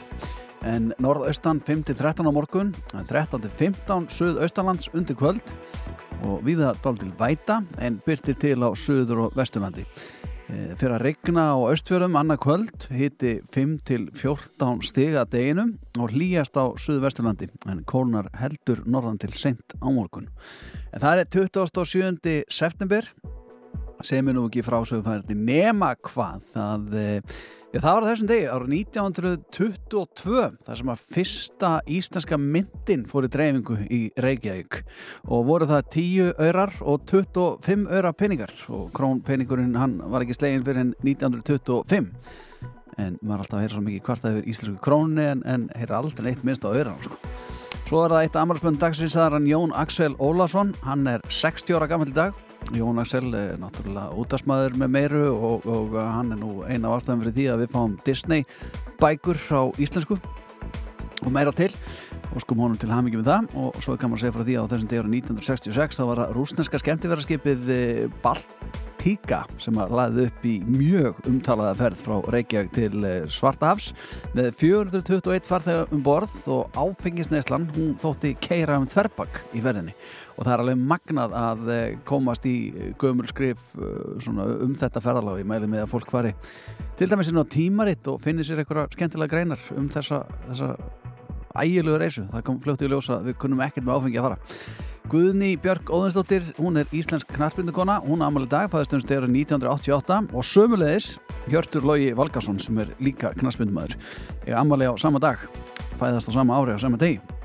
[0.69, 5.55] En norðaustan 5-13 á morgun 13-15 suðaustanlands undir kvöld.
[6.23, 9.87] Og viða dálítil væta en byrtir til á suður og vesturlandi
[10.49, 17.05] fyrir að regna á austfjörðum annað kvöld hiti 5-14 stiga deginum og hlýjast á suður
[17.05, 20.31] vesturlandi en kólnar heldur norðan til sent á morgun
[20.93, 22.39] en það er 27.
[22.49, 23.11] september
[24.05, 27.39] sem er nú ekki frásögufærdi nema hvað það, eh,
[27.73, 33.33] já, það var þessum degi árið 1922 þar sem að fyrsta íslenska myndin fór í
[33.35, 34.83] dreifingu í Reykjavík.
[35.27, 38.55] Og voru það 10 aurar og 25 aurar peningar.
[38.69, 42.13] Og krónpeningurinn hann var ekki slegin fyrir en 1925
[42.99, 46.33] en maður alltaf heyra svo mikið hvart það yfir íslensku krónni en, en heyra aldrei
[46.33, 47.19] neitt minnst á aurar sko.
[47.87, 50.75] Svo er það eitt amalspönd dagsins það er hann Jón Axel Ólason.
[50.85, 52.37] Hann er 60 ára gammal dag
[52.75, 57.23] Jón Axel er náttúrulega útasmaður með meiru og, og hann er nú eina af ástæðum
[57.23, 58.45] fyrir því að við fáum Disney
[59.01, 60.19] bækur frá íslensku
[61.25, 61.71] og meira til
[62.35, 64.69] og skum honum til hamingi með það og svo kann maður segja frá því að
[64.69, 67.71] á þessum degur 1966 þá var það rúsneska skemmtifæraskipið
[68.99, 73.93] Baltíka sem að laði upp í mjög umtalaða ferð frá Reykjavík til eh, Svartahafs
[74.37, 79.95] með 421 farþega um borð og áfengisneislan hún þótti keira um þverbak í ferðinni.
[80.37, 82.57] Og það er alveg magnað að eh, komast í
[83.01, 85.43] gömur skrif eh, um þetta ferðalag.
[85.43, 86.35] Ég mæli með að fólk hvari
[86.99, 90.75] til dæmis inn á tímaritt og finnir sér eitthvað skemmtilega greinar um þessa, þessa
[91.65, 94.39] ægilegu reysu, það kom fljótt í ljósa við kunnum ekkert með áfengi að fara.
[95.09, 100.35] Guðni Björk Óðinsdóttir, hún er íslensk knastbyrnukona, hún er ammali dag fæðist um stegurinn 1988
[100.37, 101.15] og sömulegis
[101.49, 103.97] Hjörtur Lógi Valgarsson sem er líka knastbyrnumæður
[104.45, 105.41] er ammali á sama dag.
[105.97, 107.38] Fæðast á sama ári á sama degi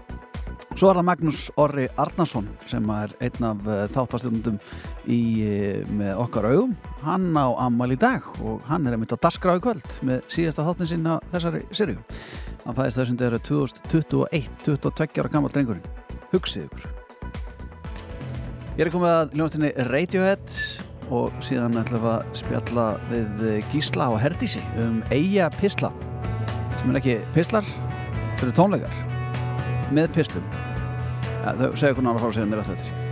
[0.73, 6.47] Svo er það Magnús Orri Arnason sem er einn af uh, þáttastjóndum uh, með okkar
[6.49, 6.73] augum.
[7.03, 10.65] Hann á Amal í dag og hann er einmitt á Dasgrau í kvöld með síðasta
[10.65, 11.99] þáttin sinna þessari sériu.
[12.63, 15.85] Hann fæðist þessum þegar 2021, 22 ára gammal drengurinn.
[16.33, 16.89] Hugsið ykkur.
[18.73, 20.57] Ég er komið að ljónastinni Radiohead
[21.13, 25.93] og síðan ætlum við að spjalla við Gísla og Herdísi um Eija Pisla
[26.83, 27.73] sem er ekki pislar,
[28.35, 29.12] þau eru tónleikar
[29.91, 30.51] með pislum.
[31.43, 33.02] Ja, þau segja hvernig hann var að fara að segja mér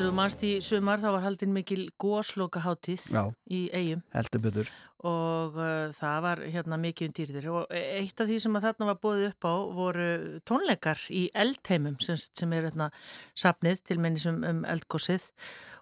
[0.00, 1.90] eftir Andrið mannst í sumar þá var haldinn mikil
[3.12, 3.26] Já.
[3.52, 4.70] í eigum heldur betur.
[5.04, 7.48] Og uh, það var hérna mikið um dýrðir.
[7.52, 10.08] Og eitt af því sem að þarna var bóðið upp á voru
[10.48, 12.88] tónleikar í eldheimum sem, sem er hérna
[13.36, 15.28] sapnið til menni sem um eldgósið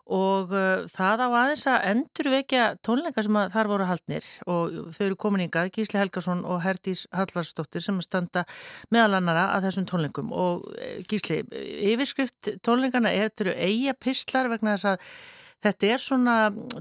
[0.09, 5.19] og uh, það á aðeins að endurvekja tónleika sem þar voru haldnir og þau eru
[5.21, 8.47] komin yngað, Gísli Helgason og Herdís Hallvarsdóttir sem standa
[8.95, 11.43] meðal annara að þessum tónleikum og uh, Gísli,
[11.93, 15.11] yfirskrift tónleikana er þetta eru eiga pistlar vegna þess að
[15.59, 16.35] Þetta er svona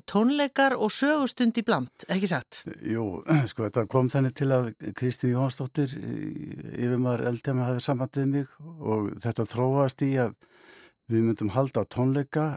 [0.06, 2.60] tónleikar og sögustund í bland, ekki satt?
[2.86, 4.68] Jú, sko þetta kom þannig til að
[4.98, 10.36] Kristín Jónsdóttir yfir maður eldjama hafið samhandið mig og þetta þróast í að
[11.12, 12.48] við myndum halda tónleika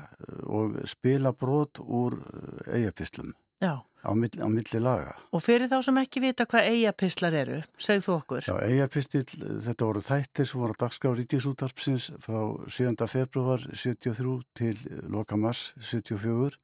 [0.47, 2.19] og spila brot úr
[2.67, 3.83] eigapislum Já.
[4.03, 5.15] á milli, á milli laga.
[5.33, 8.49] Og fyrir þá sem ekki vita hvað eigapislar eru, segð þú okkur.
[8.49, 9.25] Já, eigapistil,
[9.67, 13.07] þetta voru þættir sem voru á dagskrá Ríkisútarpsins frá 7.
[13.07, 14.75] februar 73 til
[15.13, 16.59] loka mars 74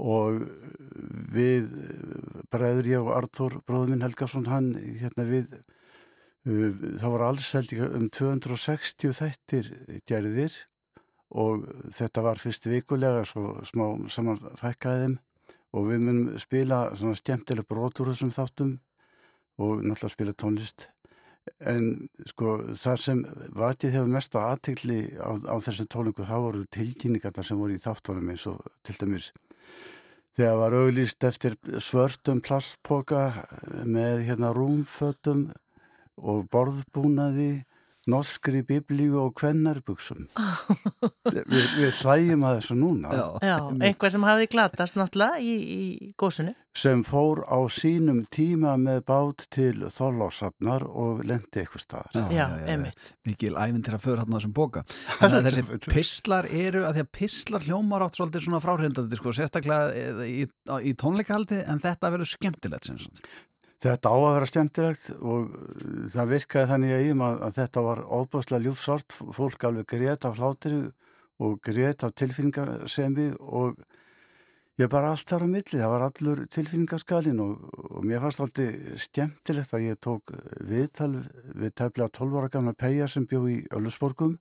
[0.00, 0.40] og
[1.30, 1.68] við,
[2.52, 5.52] bræður ég og Artur, bróðuminn Helgason, hann hérna við
[6.40, 9.66] það voru alls held ég um 260 þættir
[10.08, 10.54] gerðir
[11.30, 15.18] og þetta var fyrst vikulega svo smá saman fækkaði þeim.
[15.70, 18.72] Og við munum spila svona skemmtileg brot úr þessum þáttum
[19.62, 20.88] og náttúrulega spila tónlist.
[21.62, 23.20] En sko það sem
[23.56, 27.82] vatið hefur mest að aðtegli á, á þessum tónlingu þá voru tilkynningarna sem voru í
[27.82, 29.30] þáttónum eins og til dæmis
[30.40, 33.24] þegar var auglýst eftir svörtum plastpoka
[33.84, 35.48] með hérna rúmfötum
[36.16, 37.64] og borðbúnaði
[38.08, 40.28] norskri biblíu og kvennarbuksum
[41.34, 43.12] við, við hlægjum að þessu núna.
[43.12, 43.56] Já, Já
[43.90, 49.44] einhver sem hafi glatast náttúrulega í, í gósinu sem fór á sínum tíma með bát
[49.50, 52.14] til þorlásafnar og lendi eitthvað staðar.
[52.14, 53.10] Já, já, já einmitt.
[53.26, 54.84] Mikil æfinn til að föra hann á þessum boka
[55.18, 60.44] Þessi pistlar eru, að því að pistlar hljómar átt svolítið svona fráhrindandi sko, sérstaklega í,
[60.46, 60.48] í,
[60.86, 63.34] í tónleikahaldi en þetta verður skemmtilegt sem svona
[63.80, 65.52] Þetta á að vera skemmtilegt og
[66.12, 70.80] það virkaði þannig að ég að þetta var óbúslega ljúfsart, fólk alveg greiðt af hlátiri
[71.40, 73.80] og greiðt af tilfinningarsemi og
[74.80, 79.00] ég bara allt þar á milli, það var allur tilfinningaskalin og, og mér fannst alltaf
[79.06, 80.34] skemmtilegt að ég tók
[80.68, 81.14] viðtal
[81.56, 84.36] við tæflega 12 ára gamla Peja sem bjó í Öllusborgum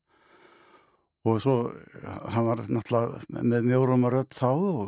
[1.28, 1.56] og svo
[2.04, 4.86] hann var náttúrulega með mjórum að rödd þá og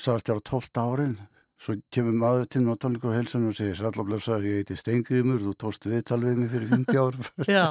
[0.00, 1.18] sagðist þér á 12 árin
[1.58, 5.40] Svo kemur maður til mér á tónleikur og helsunum og segir Sallaflöfsar, ég heiti Steingrimur,
[5.42, 7.16] þú tóst viðtal við mig fyrir 50 ár.
[7.50, 7.64] Já,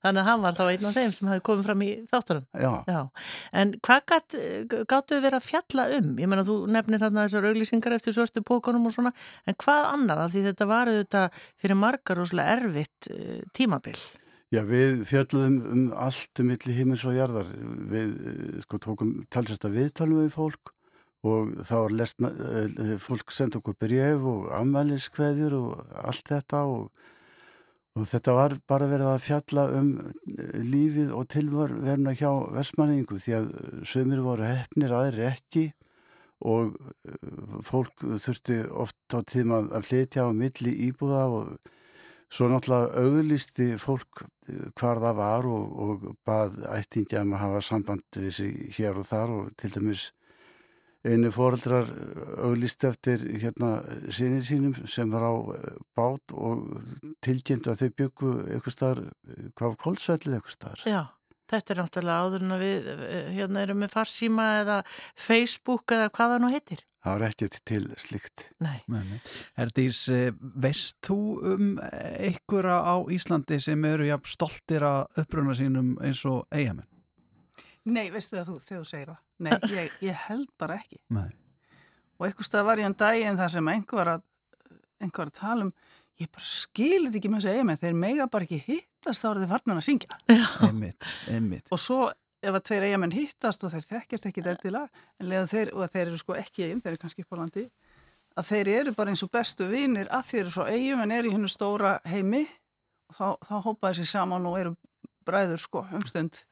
[0.00, 2.46] þannig að hann var þá einn af þeim sem hafi komið fram í þáttunum.
[2.62, 2.70] Já.
[2.88, 3.00] Já.
[3.60, 6.10] En hvað gáttu við verið að fjalla um?
[6.24, 9.12] Ég menna, þú nefnir þarna þessar auglýsingar eftir svörstu pókunum og svona,
[9.44, 10.24] en hvað annað?
[10.32, 13.98] Því þetta var auðvitað fyrir margar og svolítið erfitt uh, tímabil.
[14.54, 17.52] Já, við fjöldluðum um allt um milli himins og jarðar.
[17.92, 18.16] Við
[18.64, 20.72] sko tókum talsesta viðtalum við fólk
[21.24, 22.30] og þá var lesna,
[23.00, 26.90] fólk senda okkur bref og ammæliskveðjur og allt þetta og,
[27.96, 29.92] og þetta var bara verið að fjalla um
[30.68, 33.48] lífið og tilvarverna hjá versmanningu því að
[33.88, 35.64] sömur voru hefnir aðri ekki
[36.44, 36.74] og
[37.64, 41.72] fólk þurfti oft á tíma að flytja á milli íbúða og
[42.34, 44.26] svo náttúrulega auglisti fólk
[44.76, 49.08] hvar það var og, og bað ættingi að maður hafa samband við sig hér og
[49.08, 50.10] þar og til dæmis
[51.04, 51.90] einu fóreldrar
[52.46, 53.76] auglist eftir hérna
[54.08, 55.32] sinni sínum sem var á
[55.96, 56.80] bát og
[57.24, 59.12] tilkynnt að þau byggu eitthvað starf,
[59.52, 60.86] hvað var kólsvellið eitthvað starf.
[60.88, 61.02] Já,
[61.52, 62.90] þetta er náttúrulega áður en við
[63.36, 64.80] hérna erum með farsíma eða
[65.12, 66.84] Facebook eða hvað það nú heitir.
[67.04, 68.46] Það var ekki til slikt.
[68.64, 68.78] Nei.
[69.58, 70.06] Herdís,
[70.40, 71.18] veist þú
[71.52, 76.88] um einhverja á Íslandi sem eru jafn stoltir að uppruna sínum eins og eigamenn?
[77.84, 79.18] Nei, veistu það þú, þegar þú segir það.
[79.44, 81.00] Nei, ég, ég held bara ekki.
[81.12, 81.28] Nei.
[82.14, 84.24] Og eitthvað stað var ég en daginn þar sem einhver var að,
[85.04, 85.72] einhver að tala um,
[86.22, 89.52] ég bara skilit ekki með þessu eigamenn, þeir mega bara ekki hittast þá eru þeir
[89.54, 90.20] farnan að syngja.
[90.68, 91.72] Einmitt, einmitt.
[91.74, 91.98] Og svo
[92.44, 96.06] ef að tveir eigamenn hittast og þeir þekkjast ekki dættilega, en leða þeir, og þeir
[96.06, 97.64] eru sko ekki eigin, þeir eru kannski upp á landi,
[98.34, 101.30] að þeir eru bara eins og bestu vinir að þeir eru frá eigum en eru
[101.30, 102.42] í hennu stóra heimi
[103.10, 104.74] og þá, þá hópaði sér saman og eru
[105.26, 106.42] bræður sko umstund.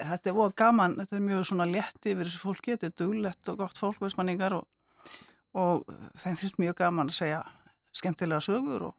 [0.00, 3.52] Þetta er voða gaman, þetta er mjög svona létti yfir þessu fólki, þetta er duglett
[3.52, 4.66] og gott fólk veismanningar og,
[5.58, 5.84] og
[6.22, 7.42] þeim finnst mjög gaman að segja
[7.96, 8.96] skemmtilega sögur og,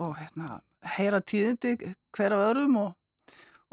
[0.00, 0.60] og hérna,
[0.96, 1.76] heyra tíðindi
[2.14, 2.94] hver af öðrum og,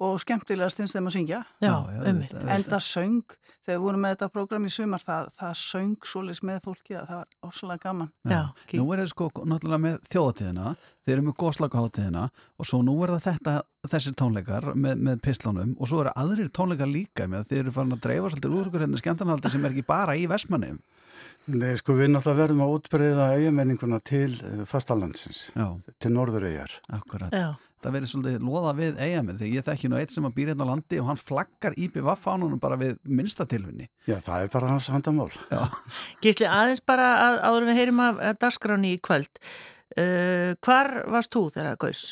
[0.02, 1.40] og skemmtilegast finnst þeim að syngja.
[1.62, 5.28] Já, Já, auðvitað, En það söng, þegar við vorum með þetta program í sumar, það,
[5.38, 8.10] það söng svoleiðis með fólki að það var ósvalega gaman.
[8.32, 8.40] Já,
[8.80, 10.74] nú er það sko náttúrulega með þjóðatíðina,
[11.06, 13.56] þeir eru með góðslagaháttíðina og svo nú er það þetta,
[13.94, 17.76] þessir tónleikar með, með pislánum og svo eru aðrir tónleikar líka með að þeir eru
[17.78, 20.82] farin að dreifa svolítið úr ykkur hérna skemmtanhaldi sem er ekki bara í Vestmannum.
[21.52, 25.68] Nei, sko við náttúrulega verðum að útbreyða eigamenninguna til eh, fastalandsins, Já.
[26.02, 26.78] til norðureyjar.
[27.82, 30.68] Það verður svolítið loða við eigamið þegar ég þekki nú eitt sem að býr hérna
[30.68, 33.88] á landi og hann flaggar IPVF-fánunum bara við minnstatilfunni.
[34.06, 35.30] Já, það er bara hans handamál.
[35.50, 35.62] Já.
[36.24, 39.42] Gísli, aðeins bara að, áður en við heyrim af dagskráni í kvöld.
[39.92, 42.04] Uh, hvar varst þú þegar það gaus?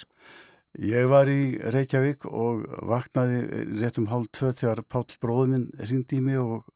[0.80, 6.20] Ég var í Reykjavík og vaknaði rétt um hálf tvö þegar Páll bróður minn ringdi
[6.20, 6.68] í mig og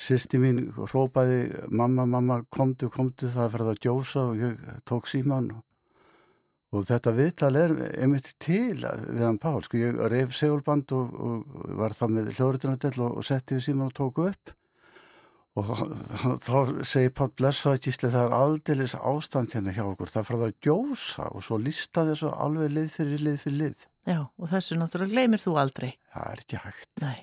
[0.00, 5.10] sýsti mín hrópaði mamma, mamma, komdu, komdu, það er fyrir að gjósa og ég tók
[5.10, 5.64] síman og,
[6.70, 11.68] og þetta viðtal er einmitt til við hann Pál, sko ég reyf segulband og, og
[11.80, 14.52] var það með hljóðritunardell og, og setti við síman og tóku upp
[15.58, 20.28] og þá- þá segir Pál blessaði gísli það er aldeilis ástand hérna hjá okkur, það
[20.28, 23.82] fyrir að gjósa og svo listaði þessu alveg lið fyrir lið fyrir lið.
[24.08, 25.90] Já, og þessu náttúrulega gleymir þú aldrei.
[26.14, 26.88] Það er ekki hægt.
[27.02, 27.18] Nei.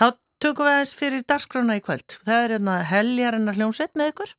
[0.00, 0.06] Þá
[0.42, 2.16] tökum við aðeins fyrir dagskrána í kvöld.
[2.24, 4.32] Það er hérna heljarinnar hljómsveit með ykkur.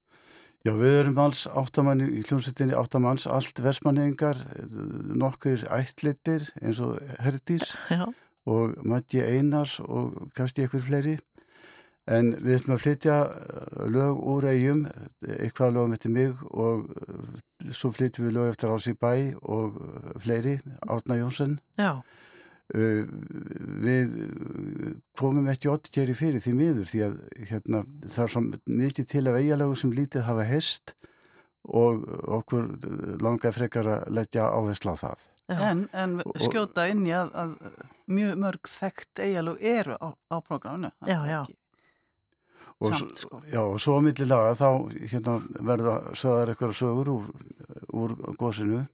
[0.61, 4.37] Já, við erum alls áttamanni í hljómsveitinni áttamanns, allt versmanningar,
[5.17, 8.05] nokkur ættlitir eins og Herdís Já.
[8.45, 11.15] og Maggi Einars og kannski eitthvað fleiri.
[12.09, 14.85] En við ætlum að flytja eh, lög úr eigum,
[15.21, 20.15] eitthvað lögum eftir mig og eh, svo flytjum við lög eftir Ási Bæ og eh,
[20.21, 21.59] fleiri, Átna Jónsson.
[21.77, 22.01] Já.
[22.71, 23.03] Uh,
[23.83, 27.17] við uh, komum ekki oddgeri fyrir því miður því að
[27.49, 28.43] hérna, það er svo
[28.81, 30.95] mikið til af eigalögum sem lítið hafa hest
[31.67, 32.05] og
[32.39, 32.71] okkur
[33.21, 35.25] langar frekar að leggja áherslu á það.
[35.51, 37.55] En, en skjóta inn í að, að
[38.11, 40.91] mjög mörg þekkt eigalug eru á, á programinu.
[41.05, 41.41] Já, já.
[42.81, 43.41] Og, Samt, sko.
[43.45, 44.69] já, og svo á milli laga þá
[45.11, 45.35] hérna,
[45.69, 47.27] verða sögðar eitthvað sögur úr,
[47.93, 48.85] úr gósinu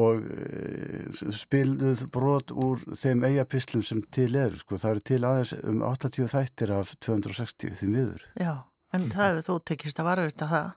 [0.00, 4.58] og e, spiluð brot úr þeim eigapislum sem til eru.
[4.58, 4.78] Sko.
[4.80, 8.24] Það eru til aðeins um 80 þættir af 260 því miður.
[8.40, 8.54] Já,
[8.96, 10.72] en það hefur þú tekist að varvita það.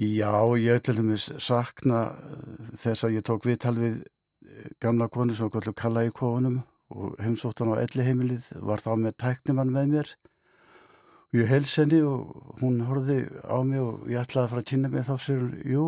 [0.00, 5.34] Já, ég til dæmis sakna eh, þess að ég tók viðtal við eh, gamla konu
[5.36, 9.92] sem var kalla í kofunum og heimsóttan á elli heimilið var þá með tæknimann með
[9.92, 10.12] mér
[11.30, 14.70] og ég hels henni og hún horfði á mig og ég ætlaði að fara að
[14.72, 15.84] kynna mig þá sér hún, jú,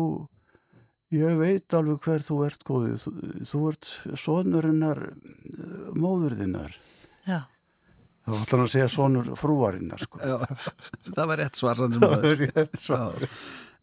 [1.13, 3.13] ég veit alveg hver þú ert góðið, þú,
[3.49, 3.89] þú ert
[4.19, 6.77] sonurinnar eh, móðurðinnar.
[7.27, 7.41] Já.
[8.23, 10.21] Þá ætlaði hann að segja sonur frúarinnar, sko.
[10.23, 10.35] Já,
[11.15, 13.29] það var rétt svar Það var rétt svar.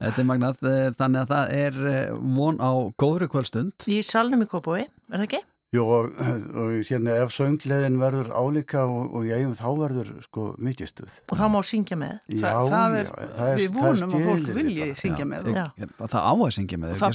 [0.00, 3.88] Þetta er magnat, eh, þannig að það er eh, von á góðri kvöldstund.
[3.92, 5.42] Í salnum í Kópói, er það ekki?
[5.70, 10.88] Jú og, og hérna ef söngleðin verður álíka og, og ég þá verður sko mikið
[10.90, 11.12] stuð.
[11.30, 12.16] Og þá má syngja með.
[12.26, 12.40] Já,
[12.72, 15.50] það er- já, það er, við það er vonum að fólk vilji syngja með.
[15.54, 15.66] Já.
[15.84, 17.14] Ég- Það á að syngja með það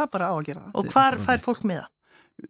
[0.00, 0.70] það bara á að gera það.
[0.80, 1.90] Og hvar fær fólk með það?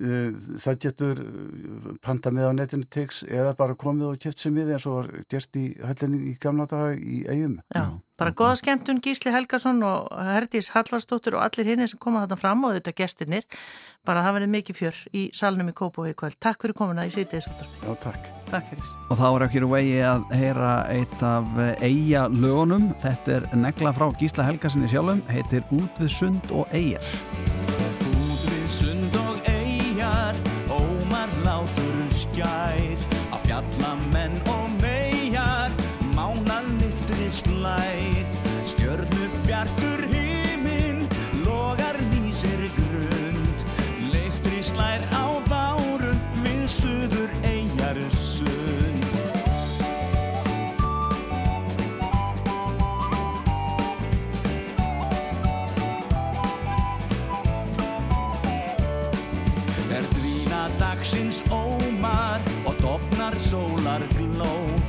[0.01, 4.57] Uh, Það getur uh, panta með á netinu teks eða bara komið og keft sem
[4.57, 7.59] við eins og var gert í höllinni í gamla daga í eigum.
[7.69, 7.83] Já,
[8.19, 12.65] bara góða skemmtun Gísli Helgason og Herdís Hallvarsdóttur og allir hinn sem koma þarna fram
[12.65, 13.47] og þetta gestirnir.
[14.09, 16.41] Bara það verið mikið fjör í salnum í Kópói í kvöld.
[16.41, 17.71] Takk fyrir komuna í útvarpi.
[17.85, 18.35] Já, takk.
[18.49, 18.93] Takk fyrir.
[19.11, 22.95] Og þá er ekki úr vegi að heyra eitt af eiga lögunum.
[23.05, 27.84] Þetta er negla frá Gísla Helgasinni sjálfum, heitir Út við sund og eigir.
[31.45, 32.99] Látur skær,
[33.35, 35.73] á fjallamenn og megar,
[36.17, 38.25] mánan liftri slær,
[38.65, 41.05] stjörnu bjartur himinn,
[41.45, 43.67] logar nýsir grund,
[44.13, 47.44] liftri slær á bárun við suður
[63.55, 64.87] sólar glóð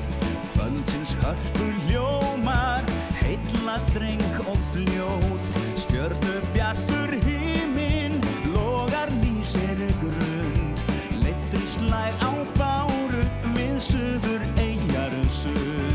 [0.53, 2.83] kvöldsins hörpu hljómar
[3.21, 5.43] heilla dreng og fljóð.
[5.77, 8.17] Stjörnu bjartur himinn
[8.55, 10.81] logar nýsir grund.
[11.21, 13.21] Leiftri slær á báru
[13.53, 15.94] við suður eigjar sund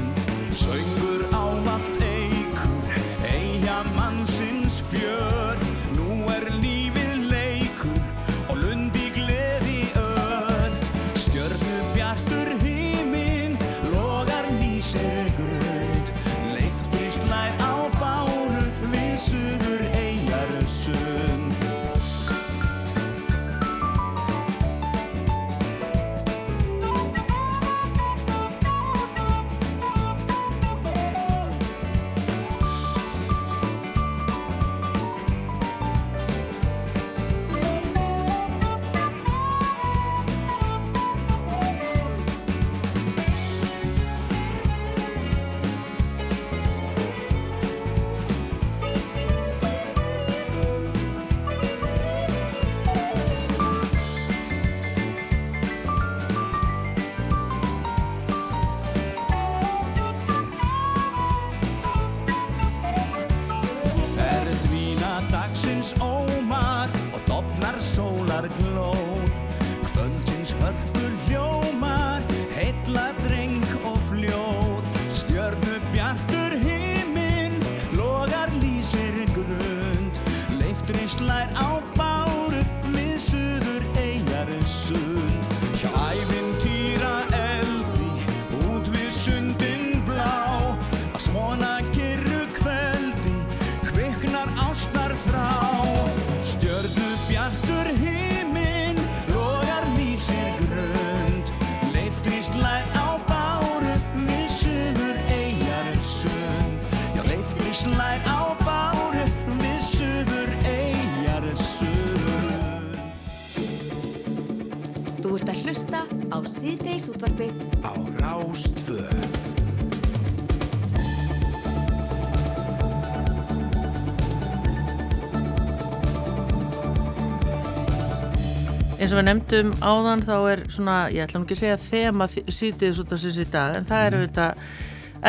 [129.10, 133.00] eins og við nefndum áðan þá er svona, ég ætla ekki að segja þema sítiðis
[133.02, 134.20] út af þessi dag en það er Mhm.
[134.20, 134.54] auðvitað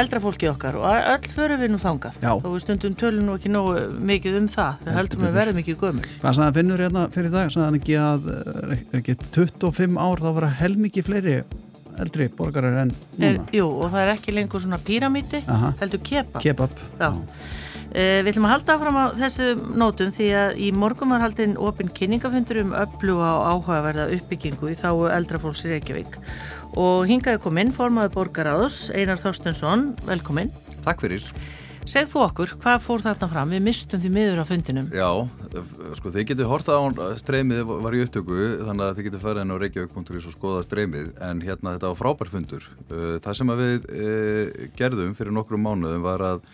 [0.02, 2.32] eldra fólki okkar og öll förum við nú þangað Já.
[2.32, 5.34] og við stundum tölum nú ekki nógu mikið um það við heldum betur.
[5.36, 7.50] verðum ekki gömul Hvað sagði hann finnur hérna fyrir dag?
[7.52, 11.44] Sagði hann ekki að eh, er ekki 25 ár þá var helmikið fleiri
[12.00, 13.50] eldri borgarar en er, núna?
[13.52, 15.42] Jú, og það er ekki lengur svona píramíti
[15.82, 16.70] heldur kebab Kebab.
[17.00, 17.12] Já.
[17.92, 21.58] Uh, við ætlum að halda áfram á þessu nótum því að í morgun var haldinn
[21.60, 26.16] opinn kynningafundur um öfluga og áhugaverða uppbyggingu í þáu eldra fólks í Reykjavík
[26.80, 30.54] og hingaði kom inn formaður borgaráðus Einar Þorstensson, velkomin
[30.86, 31.28] Takk fyrir.
[31.92, 33.54] Segð þú okkur, hvað fór þarna fram?
[33.56, 35.10] Við mistum því miður á fundinum Já,
[35.98, 36.84] sko þið getur horta á
[37.20, 41.10] streymið var í upptöku þannig að þið getur farið inn á reykjavík.is og skoða streymið
[41.28, 42.68] en hérna þetta var frábær fundur.
[42.88, 43.90] Uh, Það sem við
[44.78, 46.46] gerðum fyrir nokkrum mánuðum var að,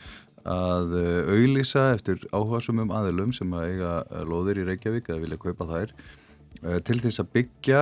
[0.47, 5.39] að uh, auðlýsa eftir áhugasumum aðilum sem að eiga uh, lóðir í Reykjavík eða vilja
[5.41, 7.81] kaupa þær uh, til þess að byggja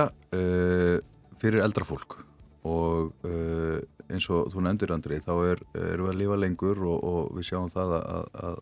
[1.40, 2.18] fyrir eldra fólk.
[2.66, 3.14] Og
[4.10, 7.46] eins og þú nefndir Andri þá er, erum við að lifa lengur og, og við
[7.48, 8.58] sjáum það að, að,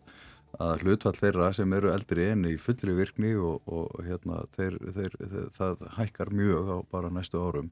[0.67, 5.17] að hlutfall þeirra sem eru eldri enn í fullri virkni og, og hérna þeir, þeir,
[5.19, 7.71] þeir, það hækkar mjög á bara næstu árum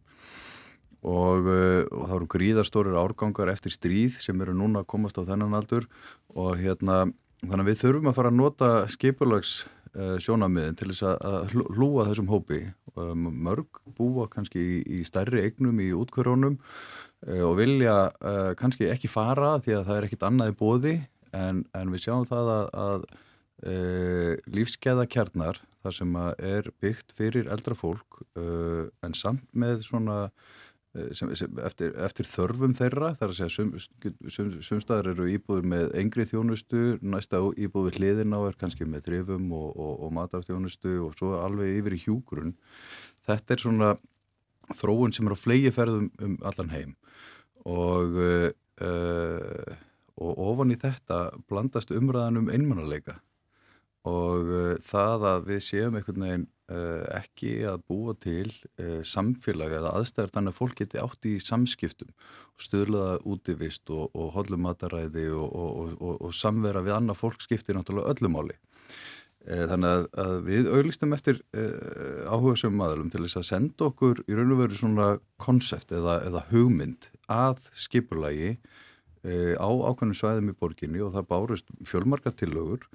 [1.04, 5.28] og, uh, og það eru gríðarstórir árgangar eftir stríð sem eru núna að komast á
[5.28, 5.88] þennan aldur.
[6.34, 7.04] Og hérna
[7.43, 9.54] þannig að við þurfum að fara að nota skipulags
[9.97, 12.62] uh, sjónamiðin til þess að, að hlú- hlúa þessum hópi.
[12.93, 18.88] Um, mörg búa kannski í, í stærri eignum í útkvörunum uh, og vilja uh, kannski
[18.93, 20.95] ekki fara því að það er ekkit annað í bóði
[21.34, 23.06] en, en við sjáum það að, að
[24.51, 30.62] lífskeiða kjarnar þar sem er byggt fyrir eldra fólk en samt með svona eh,
[31.17, 33.71] sem, sem, eftir, eftir þörfum þeirra þar að segja sum,
[34.29, 39.51] sum, sumstaðar eru íbúður með engri þjónustu næsta íbúður hliðin á er kannski með þrifum
[39.57, 42.53] og, og, og matarþjónustu og svo alveg yfir í hjúgrun
[43.25, 43.93] þetta er svona
[44.77, 46.93] þróun sem er á flegi ferðum um allan heim.
[47.69, 49.73] Og uh,
[50.23, 51.19] og ofan í þetta
[51.49, 53.17] blandast umræðan um einmannaleika
[54.10, 59.78] og uh, það að við séum einhvern veginn uh, ekki að búa til uh, samfélag
[59.80, 64.68] eða aðstæður þannig að fólk geti átt í samskiptum og stuðlaða útivist og, og hollum
[64.68, 68.60] mataræði og, og, og, samvera við annað fólk skiptir náttúrulega öllumáli.
[69.43, 71.39] Þannig að, að við auðlistum eftir
[72.32, 75.08] áhuga sem maðurum til þess að senda okkur í raun og veru svona
[75.41, 78.54] konsept eða, eða hugmynd að skipulagi
[79.60, 82.88] á ákveðnum svæðum í borginni og það bárust fjölmarka tillögur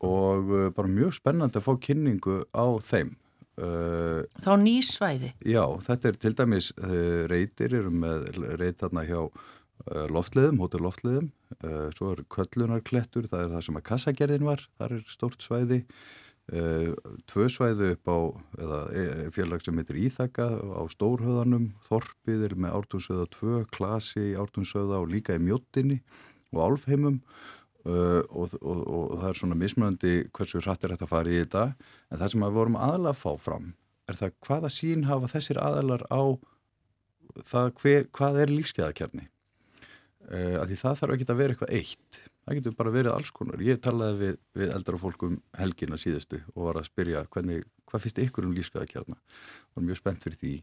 [0.00, 3.14] og uh, bara mjög spennandi að fá kynningu á þeim.
[3.60, 8.30] Uh, Þá nýsvæði já, þetta er til dæmis uh, reytir, erum með
[8.60, 9.22] reyt þarna hjá
[10.12, 11.30] loftleðum, hótel loftleðum,
[11.96, 15.78] svo er köllunarklettur, það er það sem að kassagerðin var, þar er stórt svæði,
[17.32, 18.18] tvö svæði upp á
[18.60, 24.36] eða, e, félag sem heitir Íþaka á Stórhöðanum, Þorpið er með Ártúnsöða 2, Klasi í
[24.36, 26.02] Ártúnsöða og líka í Mjóttinni
[26.52, 27.22] og Álfheimum
[27.80, 31.38] Uh, og, og, og það er svona mismunandi hversu hratt er þetta að fara í
[31.38, 31.62] þetta.
[32.12, 33.70] En það sem við vorum aðalega að fá fram
[34.10, 36.22] er það hvaða sín hafa þessir aðalar á
[37.46, 42.20] það hver, hvað er lífskeiðakjarni uh, að því það þarf ekki að vera eitthvað eitt.
[42.40, 43.62] Það getur bara verið alls konar.
[43.62, 48.04] Ég talaði við, við eldra fólk um helgina síðustu og var að spyrja hvernig, hvað
[48.04, 50.54] finnst ykkur um lífskeiðakjarna og var mjög spennt fyrir því.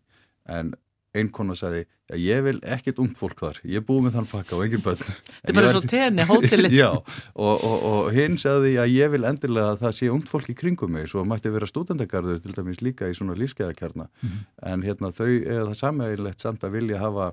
[0.57, 0.73] En
[1.15, 4.29] einn kona sagði, já, ég vil ekkert ung fólk þar, ég er búið með þann
[4.31, 4.99] pakka og engin bönn.
[5.03, 6.75] Þetta er bara svo tenni, hótelið.
[6.81, 10.51] já, og, og, og hinn sagði að ég vil endilega að það sé ungt fólk
[10.53, 14.49] í kringum mig, svo mætti vera stúdendagarður til dæmis líka í svona lífskeiðakjarna, mm -hmm.
[14.73, 17.31] en hérna þau er það sammeðilegt samt að vilja hafa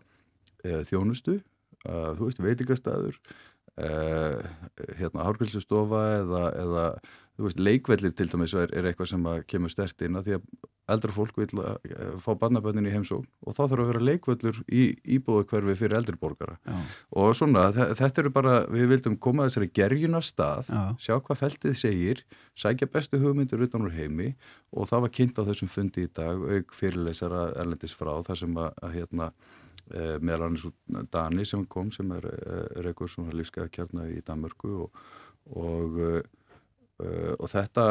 [0.64, 1.40] e, þjónustu,
[1.88, 3.18] uh, þú veist, veitingastæður,
[3.82, 4.40] uh,
[5.00, 6.86] hérna hárkvælsustofa eða, eða
[7.34, 10.48] þú veist, leikvellir til dæmis er, er eitthvað sem kemur stert inn að því að
[10.94, 11.76] eldra fólk vil uh,
[12.20, 14.84] fá barnabönnin í heimsókn og þá þarf að vera leikvöllur í
[15.16, 16.76] íbúðu hverfi fyrir eldri borgara Já.
[17.20, 20.82] og svona, þetta eru bara við vildum koma þessari gerjun af stað Já.
[21.06, 22.22] sjá hvað feltið segir
[22.60, 24.34] sækja bestu hugmyndir utan úr heimi
[24.76, 28.60] og það var kynnt á þessum fundi í dag auk fyrirleisara erlendis frá þar sem
[28.60, 29.32] að, að hérna
[29.88, 30.68] e, meðal annars
[31.14, 32.28] Dani sem kom sem er,
[32.76, 35.04] er eitthvað svona lífskeiða kjarna í Danmörku og,
[35.56, 36.00] og,
[37.02, 37.86] e, og þetta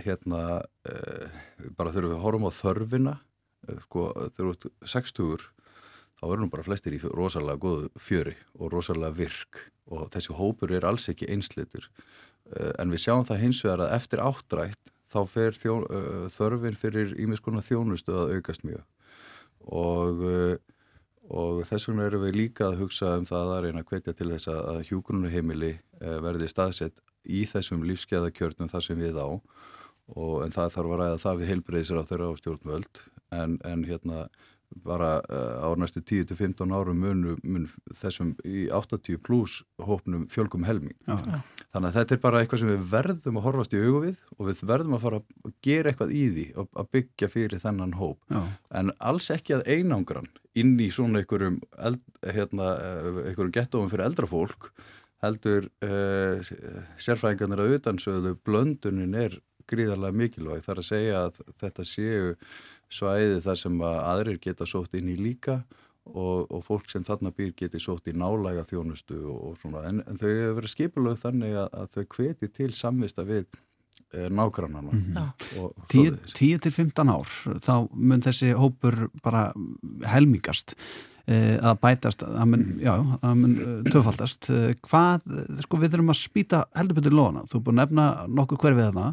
[0.00, 0.42] hérna
[0.88, 1.38] eh,
[1.76, 3.14] bara þurfum við að horfum á þörfina
[3.68, 5.48] eh, sko þegar þú ert 60
[6.18, 10.72] þá eru nú bara flestir í rosalega góðu fjöri og rosalega virk og þessi hópur
[10.74, 11.88] er alls ekki einslitur
[12.80, 15.74] en við sjáum það hins vegar að eftir áttrætt þá fer þjó,
[16.32, 18.84] þörfin fyrir ímiðskona þjónustu að aukast mjög.
[19.68, 20.54] Og, uh,
[21.28, 24.30] og þess vegna erum við líka að hugsa um það að reyna að hvetja til
[24.32, 24.68] þess að,
[25.76, 31.00] uh, verði staðsett í þessum lífskeiðakjörnum þar sem við á og en það þarf að
[31.02, 33.02] ræða það við heilbreyðisir á þeirra á stjórnvöld
[33.36, 34.28] en, en hérna
[34.84, 37.66] bara uh, á næstu 10-15 árum mun, mun
[37.96, 40.96] þessum í 80 pluss hópnum fjölgum helming.
[41.08, 41.16] Já.
[41.72, 44.50] Þannig að þetta er bara eitthvað sem við verðum að horfast í augu við og
[44.50, 48.20] við verðum að fara að gera eitthvað í því og að byggja fyrir þennan hóp.
[48.28, 48.42] Já.
[48.80, 54.08] En alls ekki að einangran inn í svona einhverjum, eld, hérna, eh, einhverjum gettofum fyrir
[54.08, 54.72] eldra fólk
[55.24, 56.38] heldur uh,
[57.02, 59.38] sérfræðingarnir að utansöðu blöndunin er
[59.68, 62.30] gríðarlega mikilvæg þar að segja að þetta séu
[62.88, 65.58] svæði þar sem að aðrir geta sótt inn í líka
[66.08, 69.98] og, og fólk sem þarna býr geti sótt í nálæga þjónustu og, og svona en,
[70.08, 73.44] en þau hefur verið skipulög þannig að, að þau hveti til samvista við
[74.14, 75.18] e, nágrannana Mhm.
[75.18, 75.26] Já.
[75.60, 79.50] og 10-15 ár þá mun þessi hópur bara
[80.08, 84.48] helmingast eh, að bætast, að mun, já, að mun eh, töfaldast.
[84.54, 87.82] Eh, Hvað, eh, sko við þurfum að spýta heldur betur lóna, þú er búin að
[87.86, 88.04] nefna
[88.38, 89.06] nokkur hverfið þarna,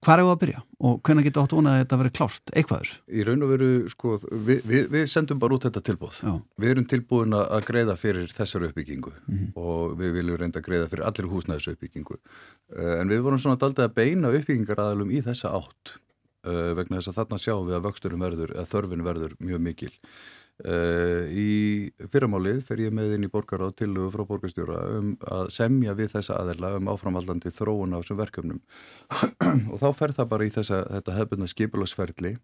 [0.00, 2.92] hvað er það að byrja og hvernig geta átt vonað að þetta veri klárt, eitthvaður?
[3.12, 4.12] Í raun og veru, sko,
[4.48, 6.20] við, við, við sendum bara út þetta tilbúð.
[6.24, 6.32] Já.
[6.64, 9.50] Við erum tilbúin að greiða fyrir þessar uppbyggingu Mhm.
[9.60, 12.16] og við viljum reynda að greiða fyrir allir húsnæðis uppbyggingu.
[12.78, 15.98] En við vorum svona daldið að beina uppbyggingaraðalum í þessa átt
[16.48, 19.92] vegna þess að þarna sjáum við að vöxturum verður, að þörfin verður mjög mikil.
[20.60, 21.50] Uh, í
[22.12, 26.36] fyrramálið fer ég með inn í borgaráð til frá borgarstjóra um að semja við þessa
[26.42, 28.58] aðela um áframvaldandi þróun á þessum verkefnum.
[29.72, 32.34] Og þá fer það bara í þessa, þetta hefðbundna skipulagsferli.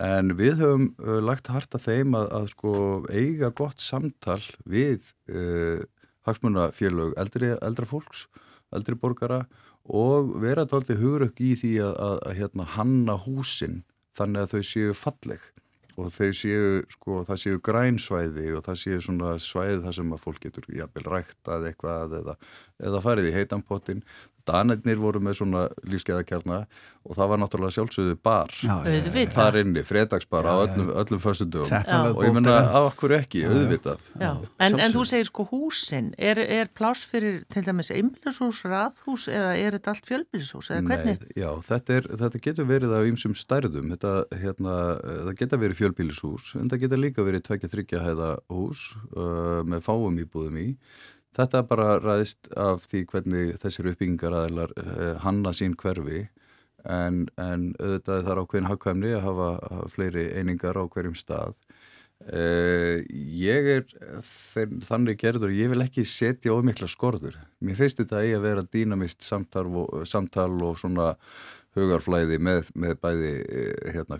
[0.00, 2.74] En við höfum uh, lagt harta þeim að, að sko
[3.12, 5.84] eiga gott samtal við uh,
[6.24, 8.24] hagsmunafélög eldri, eldra fólks,
[8.72, 9.44] eldri borgara
[9.84, 13.82] og vera tólti hugurökk í því að, að, að hérna, hanna húsin
[14.16, 15.50] þannig að þau séu falleg
[16.00, 20.22] og þau séu, sko, það séu grænsvæði og það séu svona svæði þar sem að
[20.24, 22.36] fólk getur jafnvel ræktað eitthvað eða,
[22.88, 24.02] eða farið í heitanpottin
[24.48, 26.64] Danirnir voru með svona lífskeiðakjarna
[27.04, 30.64] og það var náttúrulega sjálfsögðu bar Já, já, þar inni, fredagsbar á Já, já.
[30.64, 34.02] öllum, öllum Teknileg og ég menna af okkur ekki, auðvitað.
[34.22, 39.54] En, en þú segir sko húsin, er, er pláss fyrir til dæmis einbílishús, raðhús eða
[39.60, 41.24] er þetta allt fjölbílishús eða hvernig?
[41.24, 43.90] Nei, já, þetta, er, þetta getur verið af ýmsum stærðum.
[43.94, 48.30] Þetta, hérna, eh, það geta verið fjölbýlishús en það geta líka verið tvekja þryggja hæða
[48.52, 50.68] hús uh, með fáum íbúðum í
[51.36, 56.26] þetta bara ræðist af því hvernig þessir uppbyggingaraðilar uh, hanna sín hverfi
[56.84, 61.56] en, en auðvitað þarf ákveðin hagkvæmni að hafa, hafa fleiri einingar á hverjum stað
[62.24, 63.02] Uh,
[63.36, 63.82] ég er
[64.24, 67.36] þeir, þannig gerður, ég vil ekki setja ómikla skorður.
[67.60, 71.10] Mér finnst þetta eigi að vera dýnamist samtal og, samtal og svona
[71.76, 74.18] hugarflæði með, með bæði eh, hérna,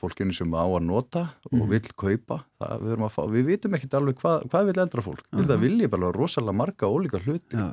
[0.00, 1.22] fólkinu sem á að nota
[1.52, 1.68] og Mhm.
[1.68, 2.44] vill kaupa.
[2.60, 5.22] Það, við, erum að fá, við vitum ekkit alveg hvað, hvað vil eldra fólk.
[5.32, 5.46] Uh -huh.
[5.46, 7.56] Það vilji bara rosalega marga ólíka hluti.
[7.56, 7.72] Já,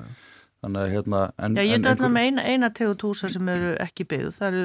[0.65, 1.19] Þannig að hérna...
[1.37, 4.47] En, Já, ég er alltaf með eina, eina tegund húsa sem eru ekki byggð, það
[4.47, 4.63] eru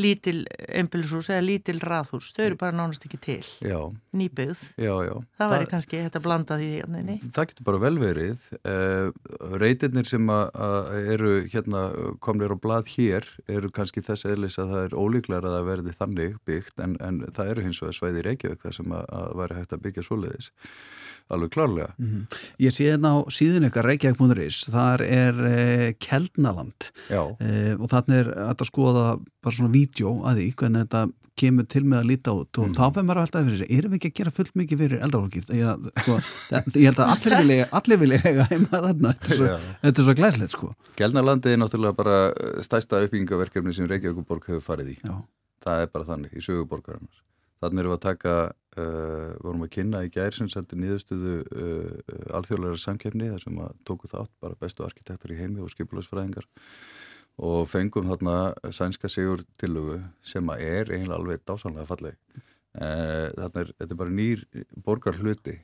[0.00, 0.36] lítil
[0.80, 3.76] einbílishús eða lítil raðhús, þau eru bara nánast ekki til, Já,
[4.16, 4.62] nýbyggð.
[4.80, 5.12] já, já.
[5.36, 7.18] Það væri kannski þetta blanda því, nei, nei.
[7.26, 8.48] Það getur bara vel verið.
[8.62, 9.10] Uh,
[9.60, 11.84] reytirnir sem að, að eru hérna
[12.24, 15.96] komnir á blað hér eru kannski þess eðlis að það er ólíklar að það verði
[16.00, 19.34] þannig byggt en, en það eru hins vegar svæði í Reykjavík þar sem að, að
[19.42, 20.50] væri hægt að byggja svoleiðis.
[21.32, 21.90] Alveg klárlega.
[21.98, 22.26] Mhm.
[22.62, 27.22] Ég sé hérna á síðun ykkar Reykjavík.is, þar er eh, Keldnaland Já.
[27.42, 29.06] eh, og þannig er að skoða
[29.42, 31.06] bara svona vídeo að því hvernig þetta
[31.36, 33.98] kemur til með að líta út og þá fyrir maður alltaf fyrir sig, erum við
[33.98, 35.50] ekki að gera fullt mikið fyrir eldrafólkið?
[35.58, 36.14] Ég, sko,
[36.80, 39.50] ég held að allir vilja, allir vilja eiga heima þarna, þetta er svo,
[39.82, 40.70] þetta er svo glæslegt sko.
[40.96, 44.98] Gjelnarlandi er náttúrulega bara eh, stærsta uppbyggingaverkefni sem Reykjavíkuborg hefur farið í.
[45.04, 45.16] Já.
[45.66, 47.22] Það er bara þannig í söguborgarinnar.
[47.62, 48.34] Þannig erum við að taka,
[48.76, 53.78] uh, vorum að kynna í gær sem sætti nýðustuðu uh, alþjóðlega samkeppni þar sem að
[53.88, 56.48] tóku þátt bara bestu arkitektur í heimi og skipulagsfræðingar
[57.46, 58.36] og fengum þarna
[58.72, 62.20] sænska sigur tillögu sem að er eiginlega alveg dásanlega falleg.
[62.76, 64.44] Uh, þarna er, þetta bara nýr
[64.84, 65.56] borgar hluti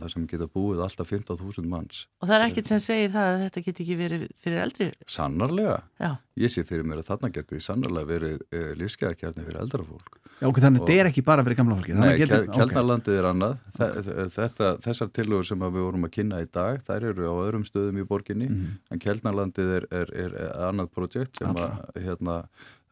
[0.00, 2.06] þar sem geta búið alltaf 15.000 manns.
[2.22, 4.90] Og það er ekkit sem segir það að þetta get ekki verið fyrir eldri.
[5.06, 5.80] Sannarlega.
[6.00, 6.10] Já.
[6.36, 10.18] Ég sé fyrir mér að þarna geti sannarlega verið uh, lífskeiðakjarni fyrir eldra fólk.
[10.36, 11.94] Já, ok, þannig Og- þetta er ekki bara fyrir gamla fólki.
[11.96, 13.54] Nei, getur, Kel- Keldnalandið er annað.
[13.78, 17.34] Þe- Þetta, þessar tillögur sem að við vorum að kynna í dag, þær eru á
[17.46, 18.74] öðrum stöðum í borginni, Mhm.
[18.92, 20.36] en Keldnalandið er, er, er
[20.68, 22.36] annað projekt sem að, hérna,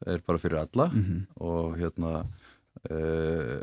[0.07, 1.27] er bara fyrir alla Mhm.
[1.41, 2.25] og hérna
[2.91, 3.63] eh,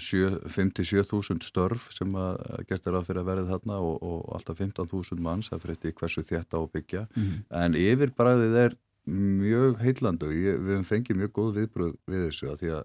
[0.00, 2.38] 5-7 þúsund störf sem að
[2.68, 5.80] gert er að fyrir að verða þarna og, og alltaf 15 þúsund manns, það fyrir
[5.80, 7.36] þetta hversu þétt á að byggja, Mhm.
[7.50, 8.76] en yfirbræðið er
[9.10, 12.84] mjög heillandi og ég, við fengið mjög góð viðbröð við þessu að því að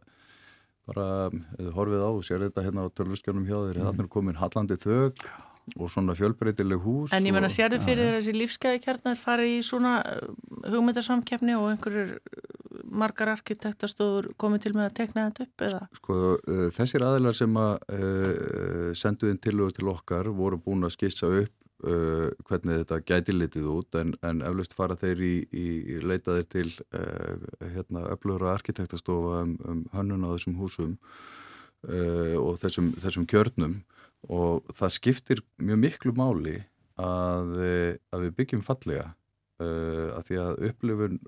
[0.86, 1.08] bara
[1.76, 5.14] horfið á og sér þetta hérna á tölvuskjónum hjá þeir, þannig er komin hallandi þög
[5.74, 9.54] og svona fjölbreytileg hús En ég menna, sérðu Já, fyrir þér þessi lífsgæði kjarnar farið
[9.56, 10.30] í svona uh,
[10.70, 12.46] hugmyndasamkeppni og einhverjur uh,
[13.02, 15.82] margar arkitektastofur komið til með að tekna þetta upp eða?
[16.00, 20.94] Sko, uh, þessir aðilar sem að uh, sendu inn tilögur til okkar voru búin að
[21.00, 25.66] skissa upp uh, hvernig þetta gæti litið út en, en eflaust fara þeir í, í
[25.96, 27.42] í leita þeir til uh,
[27.74, 31.00] hérna, öflugra arkitektastofa um, um hönnun á þessum húsum
[31.86, 33.76] og þessum, þessum kjörnum
[34.30, 36.56] og það skiptir mjög miklu máli
[36.98, 39.08] að, eh, að við byggjum fallega
[39.62, 41.20] uh, að því að upplifun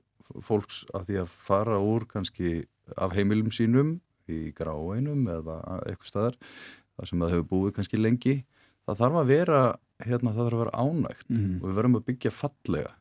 [0.43, 2.65] fólks að því að fara úr kannski
[2.97, 3.95] af heimilum sínum
[4.27, 6.37] í gráinum eða eitthvað staðar
[6.97, 8.35] þar sem það hefur búið kannski lengi
[8.87, 9.61] það þarf að vera
[10.05, 11.53] hérna það þarf að vera ánægt Mhm.
[11.61, 12.91] og við verðum að byggja fallega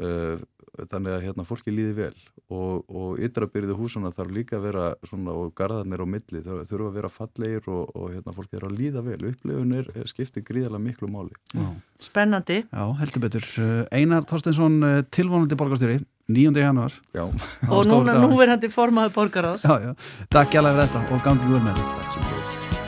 [0.00, 0.38] uh,
[0.78, 2.14] þannig að hérna fólki líði vel
[2.52, 6.88] og, og ytrabyrði húsuna þarf líka að vera svona og garðarnir á milli þau þurfa
[6.88, 11.10] að vera fallegir og, og hérna fólki þarf að líða vel upplifunir skiptir gríðarlega miklu
[11.12, 11.68] máli Já.
[12.02, 12.64] Spennandi.
[12.66, 13.46] Já, heldur betur.
[13.62, 16.00] Uh, Einar Þorsteinsson, uh, tilvonandi borgarstjóri,
[16.32, 16.58] 9.
[16.58, 16.98] januar.
[17.14, 17.28] Já.
[17.70, 19.66] Og núna núverandi formaður borgaráðs.
[19.68, 20.26] Já, já.
[20.32, 22.81] Takk hjá fyrir þetta og gangið úr með þetta.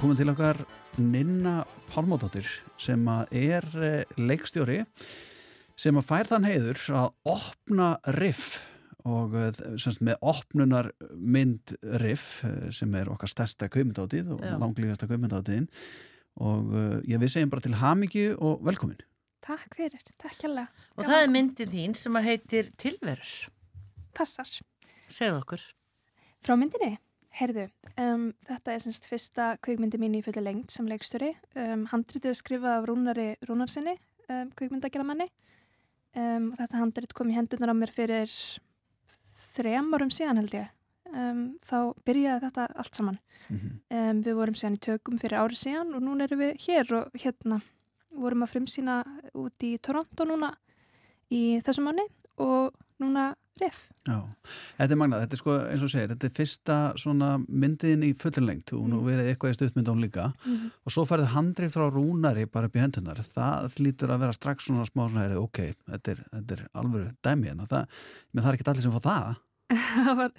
[0.00, 0.58] Erum komin til okkar
[0.96, 2.46] Ninna Pálmódóttir
[2.80, 4.78] sem að er eh, leikstjóri
[5.76, 8.62] sem að fær þann heiður að opna riff
[9.04, 15.10] og eh, semst með opnunar mynd riff eh, sem er okkar stærsta kaumindátið og langlífasta
[15.10, 15.68] kaumindáttiðin
[16.40, 16.72] og
[17.04, 19.04] ég við segjum bara til hamingju og velkomin
[19.44, 20.64] Takk fyrir, takk hjá
[20.96, 23.36] Og það er myndin þín sem að heitir Tilverur.
[24.16, 24.48] Passar.
[25.08, 25.62] Segð okkur.
[26.44, 26.98] Frá myndinni,
[27.38, 27.66] heyrðu,
[28.00, 31.30] um, þetta er semst fyrsta kveikmyndi mín í fulli lengt sem leikstjóri.
[31.54, 33.94] Um, handritið skrifað af Rúnari Rúnarsinni,
[34.28, 35.28] um, kveikmyndagjalamanni.
[36.18, 38.34] Um, þetta handrit kom í hendunar á mér fyrir
[39.54, 40.70] þrem árum síðan held ég.
[41.10, 43.20] Um, þá byrjaði þetta allt saman.
[43.50, 47.14] Um, við vorum síðan í tökum fyrir árið síðan og núna erum við hér og
[47.18, 47.60] hérna
[48.10, 49.00] vorum að frumsýna
[49.38, 50.52] út í Toronto núna
[51.30, 52.06] í þessum manni
[52.42, 53.80] og núna riff.
[54.08, 54.16] Já,
[54.78, 58.14] þetta er magnað, þetta er sko eins og segir, þetta er fyrsta svona myndin í
[58.16, 59.08] fullinlengt og nú Mm.
[59.10, 60.70] verið eitthvað í stuttmynd án líka Mhm.
[60.86, 64.66] og svo færði handrið frá rúnari bara upp í hendunar, það lítur að vera strax
[64.70, 65.58] svona smá svona, heyrðu, ok,
[65.90, 67.86] þetta er, þetta er alveg dæmi en það,
[68.32, 69.36] menn það er ekki allir sem fá það
[70.04, 70.32] það var,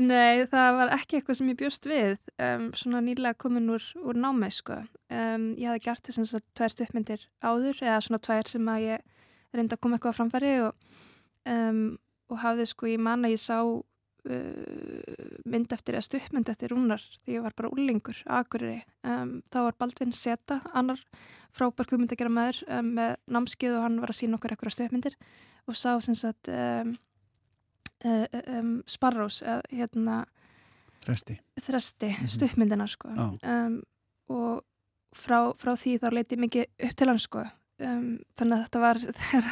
[0.00, 4.14] nei, það var ekki eitthvað sem ég bjóst við um, svona nýlega komin úr, úr
[4.18, 4.80] námi sko.
[5.10, 9.00] um, ég hafði gert þess að tvær stuppmyndir áður eða svona tvær sem að ég
[9.54, 10.74] reyndi að koma eitthvað framfæri og,
[11.46, 11.98] um,
[12.30, 13.82] og hafði sko, ég man að ég sá uh,
[15.48, 18.82] mynd eftir eða stuppmynd eftir rúnar því ég var bara úlingur, akureyri.
[19.04, 21.00] Um, þá var Baldvin Seta annar
[21.52, 24.76] frábær kvömynd að gera maður um, með námskið og hann var að sína okkur eitthvað
[24.76, 25.16] stuppmyndir
[25.68, 26.94] og sá sem sagt um,
[28.06, 28.26] uh,
[28.58, 30.22] um, Sparrows hérna
[31.02, 31.34] Þresti.
[31.58, 32.28] Þresti, Mhm.
[32.30, 33.08] stuppmyndina sko.
[33.42, 33.80] Um,
[34.30, 34.60] og
[35.18, 37.42] frá, frá því þá leiti mikið upp til hann sko.
[37.82, 39.48] Um, þannig að þetta var þegar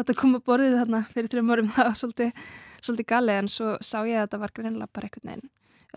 [0.00, 2.44] þetta kom að borðið þarna fyrir þrjum árum það var svolítið,
[2.80, 5.50] svolítið gali en svo sá ég að þetta var greinilega bara einhvern veginn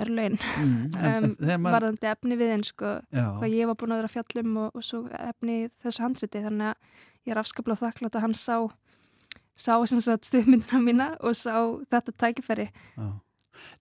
[0.04, 4.56] örlögin Mm, um, varðandi efni við einn sko hvað ég var búin að vera fjallum
[4.64, 8.58] og, og svo efni þessu handriti þannig að ég er afskaplega þakklátt að hann sá
[9.54, 11.54] sá stuðmyndina mína og sá
[11.92, 12.68] þetta tækifæri.
[12.98, 13.06] Já.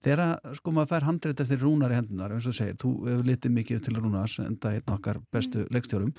[0.03, 3.55] Þegar sko maður fær handrið eftir rúnar í hendunar, eins og segir, þú hefur litið
[3.57, 6.13] mikið til rúnars en það er einn okkar bestu leikstjórum.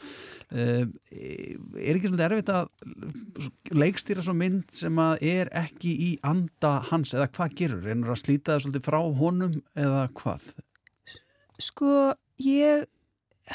[0.50, 6.76] Uh, er ekki svolítið erfitt að leikstýra svo mynd sem að er ekki í anda
[6.90, 7.84] hans eða hvað gerur?
[7.84, 10.50] Reynur að slíta það svolítið frá honum eða hvað?
[11.62, 11.94] Sko,
[12.42, 12.88] ég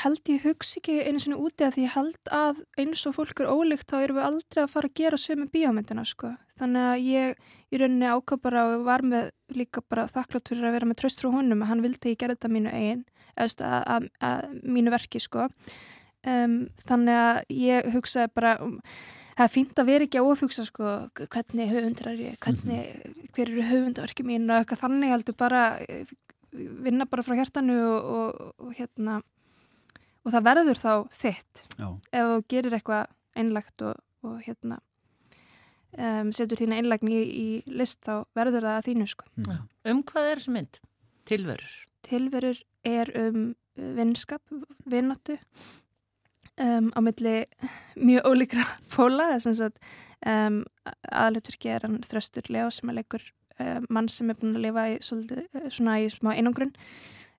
[0.03, 3.41] held ég hugsi ekki einu svona úti að því ég held að eins og fólk
[3.41, 6.33] er ólíkt þá erum við aldrei að fara að gera sömu bíómyndina sko.
[6.59, 10.75] Þannig að ég í rauninni ákvað bara og var með líka bara þakklátt fyrir að
[10.77, 13.05] vera með tröst frá honum að hann vildi að ég gerði þetta mínu eigin
[13.39, 15.47] eða að, að, mínu verki sko.
[16.27, 18.77] Um, þannig að ég hugsaði bara um,
[19.39, 20.95] það er fínt að vera ekki að ofugsa sko,
[21.31, 26.11] hvernig höfundur er ég, hvernig, hver eru höfundaverki mín og eitthvað þannig heldur bara eh,
[26.51, 29.21] vinna bara frá hjartanu og, og, og hérna
[30.25, 31.87] og það verður þá þitt Já.
[32.11, 34.79] ef þú gerir eitthvað einlagt og, og hérna
[35.97, 39.29] um, setur þína einlagni í, í list þá verður það að þínu sko.
[39.47, 39.57] Já.
[39.89, 40.81] Um hvað er þessi mynd?
[41.29, 41.75] Tilverur.
[42.07, 44.43] Tilverur er um uh, vinnskap,
[44.89, 45.37] vinnáttu
[46.59, 47.35] um, á milli
[47.95, 49.79] mjög ólíkra fóla þess að
[50.27, 50.63] um,
[51.11, 53.23] aðluturki er hann þröstur Leo sem er leikur
[53.59, 56.73] um, mann sem er búin að lifa í, svolítið, eh, svona í smá einangrun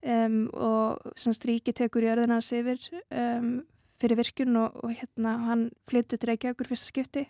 [0.07, 3.61] um, og semst ríki tekur jörðina hans yfir um,
[4.01, 7.27] fyrir virkun og, og hérna hann flyttur til Reykjavíkur fyrsta skipti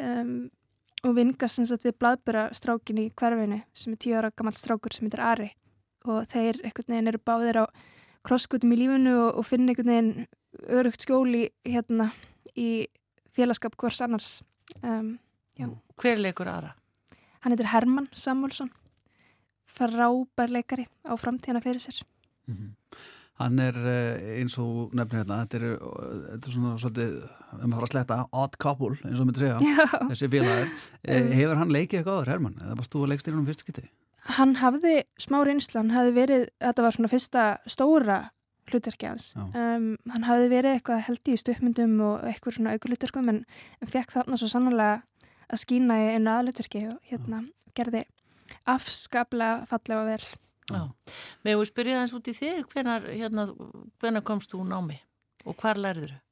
[0.00, 0.50] um,
[1.04, 4.94] og vingast sem sagt við blaðböra strákin í hverfinu sem er tíu ára gammal strákur
[4.94, 5.50] sem heitir Ari
[6.08, 7.64] og þeir einhvern veginn eru báðir á
[8.26, 10.28] krosskutum í lífinu og, og finna einhvern veginn
[10.80, 12.10] örugt skjóli hérna
[12.58, 12.86] í
[13.34, 14.40] félagskap hvers annars
[14.82, 15.16] um.
[16.00, 16.74] Hver leikur aðra?
[17.40, 18.70] Hann heitir Herman Samuelsson
[19.80, 22.04] frábær leikari á framtíðana fyrir sér
[23.40, 27.62] Hann er eh, eins og nefnir hérna, þetta er, eh, þetta er svona svolítið, ef
[27.62, 29.76] maður fara að sletta, odd couple, eins og myndi segja,
[30.10, 30.74] þessi félagar.
[31.00, 31.30] Mm.
[31.32, 32.58] Hefur hann leikið eitthvað áður, Herman?
[32.60, 33.86] Eða varst þú að leikstýra hann fyrst skipti?
[34.36, 38.18] Hann hafði smá reynslu, hann hafði verið þetta var svona fyrsta stóra
[38.70, 43.42] hlutverki hans um, hann hafði verið eitthvað held í stuppmyndum og eitthvað svona aukulutverkum en,
[43.80, 45.00] en fekk þarna svo sannlega
[45.50, 47.42] að skína í einu aðlutverki og hérna
[47.76, 48.04] gerði
[48.68, 50.22] afskaplega fallega vel
[50.70, 50.86] Já.
[51.44, 53.46] Megum við spyrja aðeins út í þig, hvenar, hérna,
[54.02, 55.00] hvenar komst þú námi
[55.48, 56.26] og hvar lærður þau?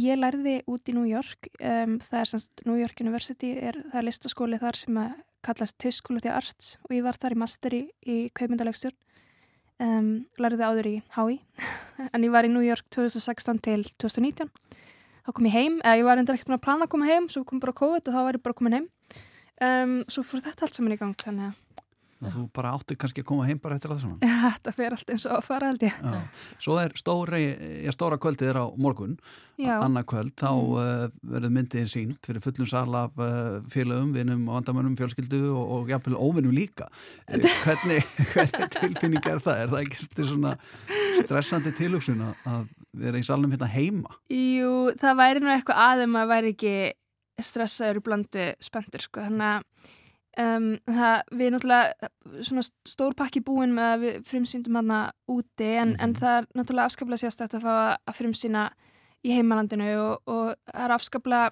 [0.00, 4.00] Ég lærði út í New York, um, það er semst New York University, er, það
[4.00, 5.12] er listaskóli þar sem að
[5.46, 8.98] kallast of the Arts og ég var þar í masteri í kaupmyndalegstjórn,
[9.86, 10.10] um,
[10.42, 11.38] lærði áður í HÍ,
[12.12, 14.50] en ég var í New York 2016 til 2019,
[15.24, 17.30] þá kom ég heim, eða ég var endur ekkert með að plana að koma heim,
[17.30, 18.90] svo kom bara COVID og þá var ég bara komin heim,
[19.60, 21.66] um, svo fór þetta allt saman í gang, þannig að
[22.20, 25.08] og þú bara átti kannski að koma heim bara eftir það saman Þetta fer allt
[25.14, 25.94] eins og að fara held ég.
[26.04, 26.18] Já.
[26.60, 27.38] Svo er stóri,
[27.86, 29.14] já, stóra kvöldið er á morgun,
[29.56, 29.78] Já.
[29.86, 30.74] annað kvöld, þá Mm.
[30.82, 31.14] mm.
[31.32, 36.18] verður myndið sínt fyrir fullum sal af uh, félögum, vinum, vandamönnum, fjölskyldu og, og jafnvel
[36.20, 36.90] óvinnum líka.
[37.24, 38.04] Eh, Hvernig,
[38.34, 39.64] hvernig tilfinning er það?
[39.64, 40.52] Er það ekki svona
[41.24, 42.68] stressandi tilhugsun að- að
[43.00, 44.12] vera í salnum hérna heima?
[44.28, 46.74] Jú, það væri nú eitthvað aðeim að væri ekki
[47.46, 49.96] stressaður í blandu spenntur sko, þannig að
[50.44, 52.10] um, það, við náttúrulega
[52.46, 55.00] svona stór pakki búin með að við frumsýndum hana
[55.30, 58.68] úti en, en það er náttúrulega afskaplega sérstætt að fá að frumsýna
[59.26, 61.50] í heimalandinu og, og það er afskaplega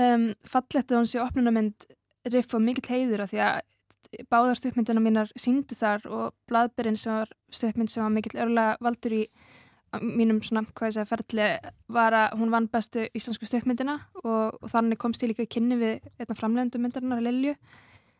[0.00, 1.86] um, fallett að hún sé opnunamynd
[2.32, 3.62] riff og mikill heiður af því að
[4.30, 9.16] báðar stuppmyndina mínar síndu þar og bladberinn sem var stuppmynd sem var mikill örlega valdur
[9.16, 9.22] í
[10.02, 11.48] mínum svona, hvað ég segja, ferli
[11.94, 15.78] var að hún vann bestu íslensku stuppmyndina og, og þannig komst ég líka í kynni
[15.80, 17.56] við einna framlegundum myndarinnar Lilju.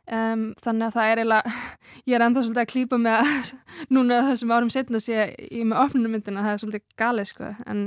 [0.05, 1.53] Um, þannig að það er eiginlega
[2.11, 3.53] ég er enda svolítið að klýpa með að
[3.97, 7.87] núna þessum árum setna sé ég með opnunum myndina, það er svolítið galið sko en,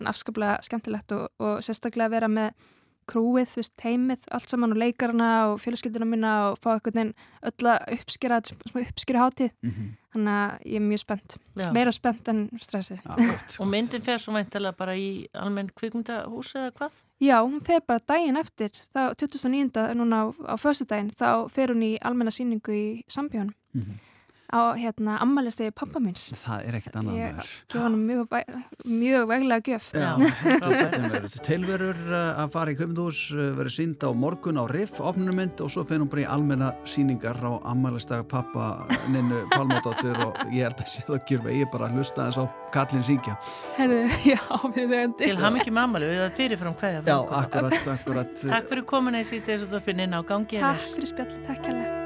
[0.00, 2.68] en afskaplega skemmtilegt og, og sérstaklega vera með
[3.08, 7.14] krúið, þú veist, teimið, allt saman og leikarna og fjölskylduna mína og fá eitthvað neginn
[7.48, 9.88] öll að uppskýra, smá uppskýra hátíð Mhm.
[10.14, 11.72] þannig að ég er mjög spennt Já.
[11.72, 13.00] meira spennt en stressið
[13.60, 17.02] Og myndin fer svo væntalega bara í almenn kvikmyndahús eða hvað?
[17.20, 19.94] Já, hún fer bara daginn eftir, þá 2009.
[19.94, 23.98] núna á, á föstudaginn, þá fer hún í almenna síningu í Sambjörn Mhm.
[24.48, 26.28] Á hérna ammælistegi pappa minns.
[26.44, 28.36] Það er ekkert annað Ég gef hann mjög,
[28.88, 29.90] mjög veglega gjöf.
[29.92, 30.10] Já,
[30.44, 31.38] þetta getur verið.
[31.48, 35.84] Tilverur uh, að fara í kvömyndús verður sínd á morgun á Riff, opnumynd og svo
[35.88, 41.04] hún bara í almenna síningar á ammælistag pappa Ninnu Pálmadóttur og ég held að sé
[41.06, 42.44] það að gera ég er bara að hlusta þess á
[42.74, 43.16] Kallin þau
[45.18, 48.34] Til ham ekki mamali, við erum fyrirfram hverja Já, akkurat, akkurat.
[48.42, 51.97] Takk fyrir komuna í sítið þessu dorfin inn á gangi Takk fyrir spjalli, takk hérlega.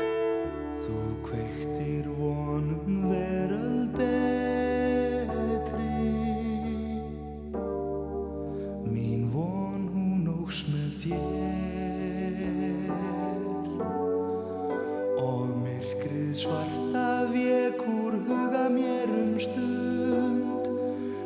[18.72, 20.72] Mér um stund.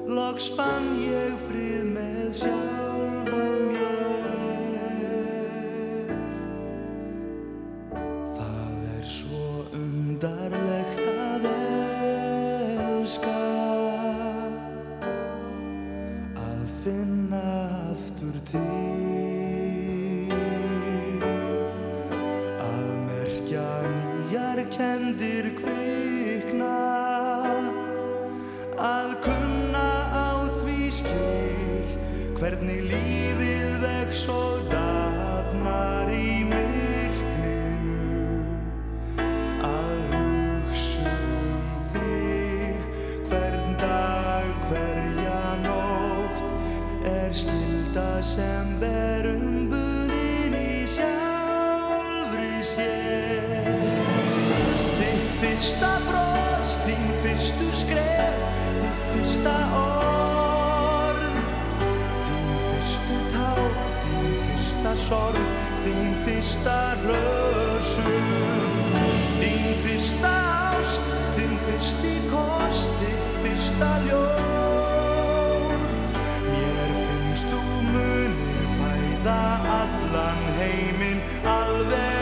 [0.07, 2.96] Loks fann ég frið með sjálfum
[32.37, 37.95] Hvernig lífið vex og dafnar í myrkrinu.
[39.65, 41.65] Að hugsa um
[41.95, 42.77] þig
[43.31, 46.53] hvern dag, hverja nótt
[47.09, 53.73] er skilda sem berum bunin í sjálfri sér.
[55.01, 56.26] Þitt fyrsta bros,
[65.07, 65.39] sorg
[65.85, 68.73] þín fyrsta rösum.
[69.39, 70.33] Þín fyrsta
[70.73, 71.07] ást
[71.37, 75.87] þín fyrsti kost þitt fyrsta ljóð.
[76.51, 77.63] Mér finnst þú
[77.93, 79.41] munir fæða
[79.79, 81.25] allan heiminn
[81.55, 82.16] alveg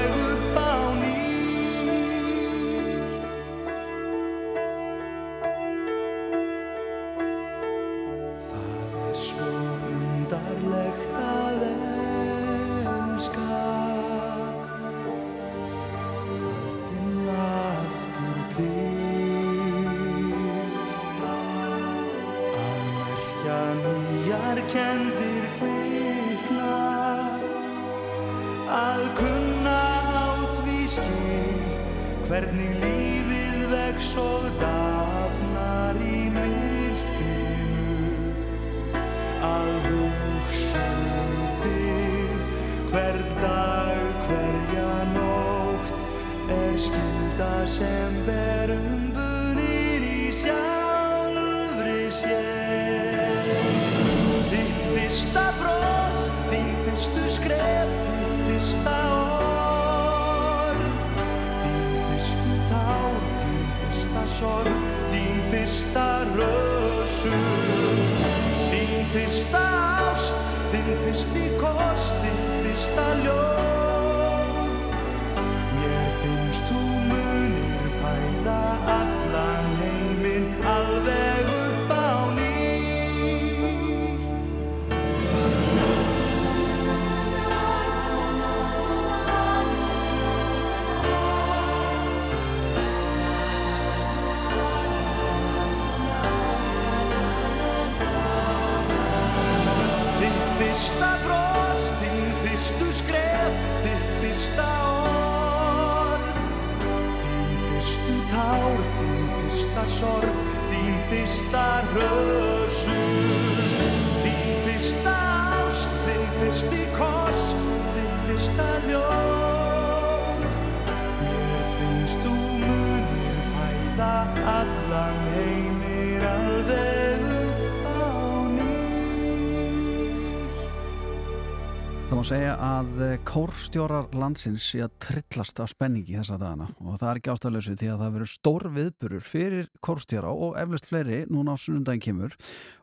[132.24, 137.10] má segja að eh, kórstjórar landsins sé að trillast af spenningi þessa dagana og það
[137.10, 141.52] er ekki ástæðlösu því að það verður stór viðburur fyrir kórstjóra og eflust fleiri núna
[141.52, 142.36] á sunnundaginn kemur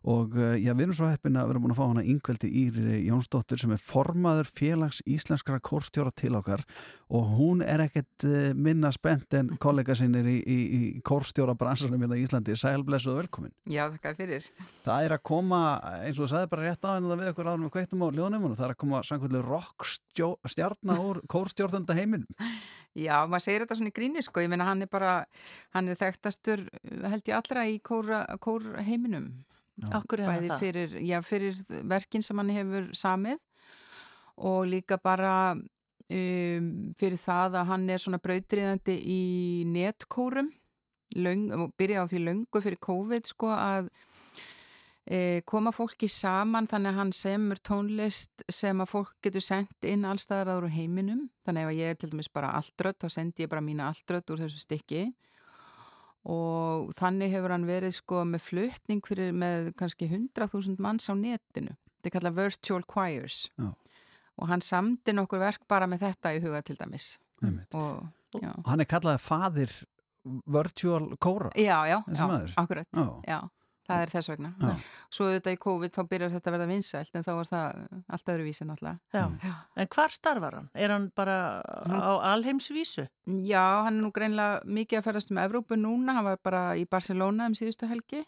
[0.05, 2.99] og eh, já, við erum svo heppin að erum búin að fá hana yngveldi Íri
[3.07, 6.61] Jónsdóttir sem er formaður félags íslenskara kórstjóra til okkar
[7.09, 11.97] og hún er ekkert eh, minna spennt en kollega sinni í, í, í kórstjóra bransanum
[12.05, 12.53] hérna í Íslandi.
[12.55, 13.51] Sæl, blessuð og velkomin.
[13.65, 14.45] Já, þakka fyrir.
[14.85, 15.61] Það er að koma,
[16.05, 17.11] eins og það sagði bara rétt á henni
[19.31, 22.27] samkvæmlega rockstjarnar úr kórstjórnanda heiminum.
[22.93, 25.23] Já, maður segir þetta svona í gríni sko, ég meina hann er bara,
[25.71, 26.65] hann er þekktastur
[27.07, 29.31] held ég allra í kóra, kór heiminum.
[29.81, 31.55] Er Bæði fyrir, já, fyrir
[31.89, 33.39] verkin sem hann hefur samið
[34.37, 36.67] og líka bara um,
[36.99, 39.21] fyrir það að hann er svona brautriðandi í
[39.71, 40.51] netkórum
[41.15, 43.89] löng, og byrjaði á því löngu fyrir COVID sko að
[45.49, 50.63] koma fólki saman þannig að hann semur tónlist sem að fólk getur sendt inn allstaðar
[50.63, 53.89] úr heiminum þannig að ég er til dæmis bara alltrött þá sendi ég bara mína
[53.89, 55.03] alltrött úr þessu stykki
[56.31, 61.73] og þannig hefur hann verið sko með fluttning fyrir með kannski 100.000 manns á netinu
[61.73, 63.71] þetta er kallað virtual choirs Já.
[64.37, 67.15] og hann samdi nokkur verk bara með þetta í huga til dæmis
[67.73, 68.05] og,
[68.37, 68.53] já.
[68.67, 69.73] Hann er kallaði faðir
[70.45, 71.49] virtual kóra.
[71.57, 72.87] Já, já, já, akkurat
[73.25, 73.39] Já.
[73.91, 74.71] Það er þess vegna Já.
[75.11, 77.79] svo auðvitað í COVID þá byrjar þetta að verða vinsælt en þá var það
[78.17, 79.55] allt öðruvísi náttúrulega Já.
[79.75, 80.69] En hvar starfar hann?
[80.73, 83.07] Er hann bara á alheimsvísu?
[83.47, 86.87] Já, hann er nú greinlega mikið að ferast um Evrópu núna, hann var bara í
[86.89, 88.23] Barcelona um síðustu helgi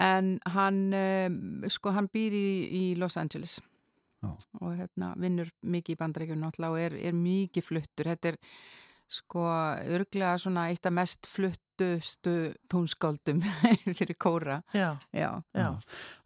[0.00, 3.60] en hann um, sko hann býr í, í Los Angeles
[4.24, 4.32] Já.
[4.60, 8.40] og hérna vinnur mikið í bandrækjum náttúrulega og er, er mikið fluttur þetta er
[9.10, 9.44] sko
[9.94, 12.34] örglega svona eitt af mest fluttustu
[12.72, 13.42] tónskáldum
[13.98, 14.96] fyrir kóra Já.
[15.12, 15.42] Já.
[15.54, 15.68] Já.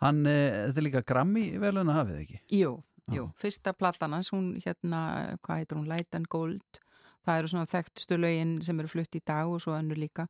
[0.02, 2.40] Hann, eh, þetta er líka Grammy velun að hafið ekki?
[2.60, 2.74] Jú,
[3.12, 5.00] jú, fyrsta platan hans, hún hérna,
[5.42, 6.80] hvað heitir hún, Light and Gold
[7.28, 10.28] það eru svona þekktustu lögin sem eru flutt í dag og svo önnur líka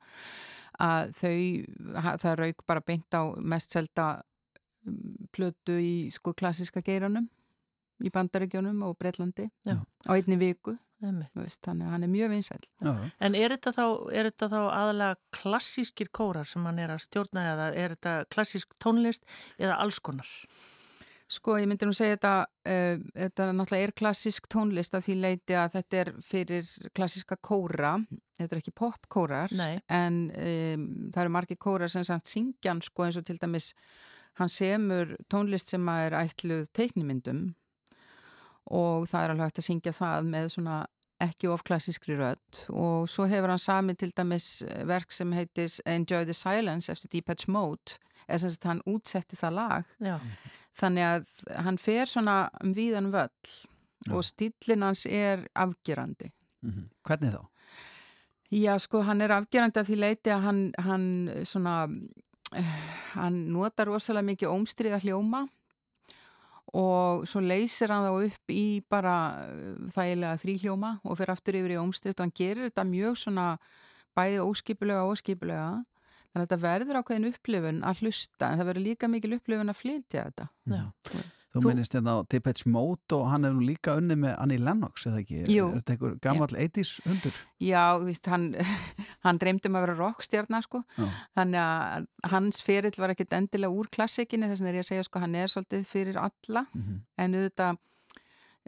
[0.83, 1.37] að þau,
[2.23, 4.09] það rauk bara beint á mest selda
[4.87, 7.27] mm, plötu í sko klassiska geiranum
[7.99, 9.79] í Bandaríkjónum og Breitlandi Já.
[10.07, 12.65] á einni viku veist, þannig að hann er mjög vinsæl
[13.21, 17.45] En er þetta þá, er þetta þá aðalega klassískir kórar sem hann er að stjórna
[17.53, 19.25] eða er þetta klassísk tónlist
[19.59, 20.33] eða alls konar?
[21.29, 22.35] Sko, ég myndi nú segja þetta,
[22.73, 27.99] uh, þetta náttúrulega er klassísk tónlist af því leiti að þetta er fyrir klassíska kóra,
[28.41, 29.53] þetta er ekki popkórar,
[29.93, 33.75] en um, það eru margir kórar sem samt syngjan, sko, eins og til dæmis
[34.41, 37.51] hann semur tónlist sem að er ætluð teiknimyndum
[38.71, 40.79] og það er alveg hægt að syngja það með svona
[41.21, 44.49] ekki of klassískri rödd og svo hefur hann samið til dæmis
[44.87, 47.97] verk sem heitir Enjoy the Silence eftir Deepatch Mode
[48.29, 50.19] eða sem sagt hann útsetti það lag Já.
[50.79, 51.27] þannig að
[51.65, 56.31] hann fer svona um víðan völl og stíllin hans er afgerandi
[56.63, 56.89] Mhm.
[57.07, 57.45] Hvernig þá?
[58.51, 61.05] Já, sko, hann er afgerandi af því leiti að hann, hann
[61.47, 61.75] svona,
[62.57, 62.73] eh,
[63.13, 65.45] hann notar rosalega mikið ómstriða hljóma
[66.77, 69.15] og svo leysir hann þá upp í bara
[69.47, 73.47] eh, þægilega þrýhljóma og fyrir aftur yfir í ómstrið og hann gerir þetta mjög svona
[74.19, 75.71] bæði óskipulega og óskipulega.
[76.29, 79.81] Þannig að þetta verður ákveðin upplifun að hlusta en það verður líka mikil upplifun að
[79.81, 80.49] flytja þetta.
[80.69, 80.85] Já.
[81.49, 84.59] Þú, Þú minnist hérna á Depeche Mode og hann hefur nú líka unni með Annie
[84.61, 85.39] Lennox, eða ekki?
[85.49, 85.71] Jú.
[85.73, 87.39] Er þetta einhver gammal 80s hundur?
[87.65, 88.45] Já, veist, hann,
[89.25, 90.83] hann dreymdi um að vera rockstjarnar sko,
[91.39, 95.09] þannig að hans ferill var ekkit endilega úr klassikinni, þess vegna er ég að segja
[95.09, 97.01] sko, hann er svolítið fyrir alla, Mhm.
[97.19, 97.79] en auðvitað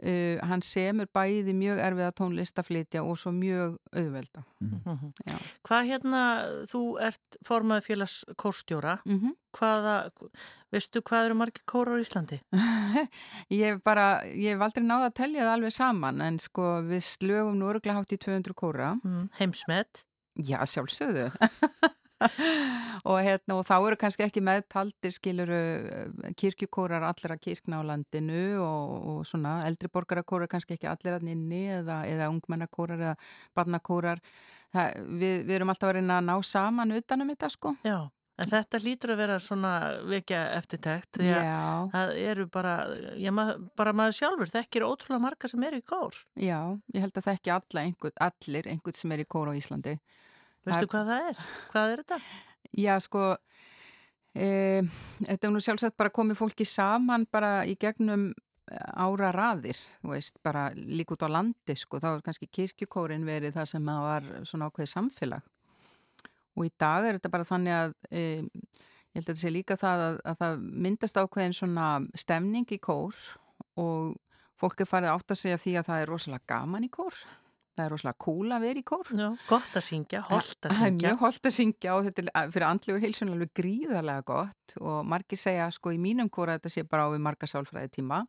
[0.03, 4.43] uh, hann semur bæði mjög erfiða tónlist að flytja og svo mjög auðvelda.
[4.61, 5.13] Mhm.
[5.29, 5.37] Já.
[5.67, 6.21] Hvað hérna,
[6.71, 9.35] þú ert formaði félags kórstjóra, Mhm.
[9.57, 9.95] hvaða,
[10.71, 12.39] veistu hvað eru margir kórar á Íslandi?
[13.51, 17.01] Ég hef bara, ég hef aldrei náða að telja það alveg saman, en sko við
[17.03, 18.93] slögum nú örgulega hátt í 200 kóra.
[19.03, 20.05] Mm, heimsmet?
[20.39, 21.31] Já, sjálfsögðu.
[23.09, 25.59] og, hérna, og þá eru kannski ekki meðtaldir skiluru
[26.39, 31.65] kirkjukórar allra kirkna á landinu og, og svona eldri borgarakórar kannski ekki allir að inni
[31.81, 33.17] eða, eða ungmennakórar eða
[33.57, 34.23] barnakórar.
[34.71, 37.73] Það, við, við erum alltaf að reyna að ná saman utanum þetta sko.
[37.83, 37.97] Já,
[38.39, 39.73] en þetta lítur að vera svona
[40.07, 41.59] vekja eftirtækt því að Já.
[41.91, 42.75] það eru bara,
[43.19, 46.23] já, mað, bara maður sjálfur þekkir ótrúlega marga sem eru í kór.
[46.39, 46.59] Já,
[46.95, 49.97] ég held að þekki alla einhver, allir einhvern sem er í kóra á Íslandi.
[50.67, 51.41] Veistu hvað það er?
[51.71, 52.19] Hvað er þetta?
[52.77, 53.25] Já, sko,
[54.35, 54.47] e,
[55.25, 58.29] þetta er nú sjálfsagt bara komið fólki saman bara í gegnum
[58.71, 63.57] ára raðir, þú veist, bara líka út á landi, sko, þá er kannski kirkjukórin verið
[63.57, 65.49] það sem það var svona ákveðið samfélag.
[66.55, 68.23] Og í dag er þetta bara þannig að, e,
[69.11, 72.79] ég held að þetta sé líka það að, að það myndast ákveðin svona stemning í
[72.79, 73.17] kór
[73.81, 74.15] og
[74.61, 77.23] fólk er farið átt að segja því að það er rosalega gaman í kór.
[77.81, 79.11] Það er rosalega cool að vera í kór.
[79.17, 81.07] Já, gott að syngja, holt að Það er syngja.
[81.09, 84.99] mjög holt að syngja og þetta er fyrir andlu og heilsun alveg gríðarlega gott og
[85.09, 88.21] margir segja sko í mínum kóra að þetta sé bara á við marga sálfræði tíma.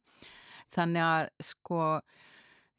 [0.73, 1.83] Þannig að sko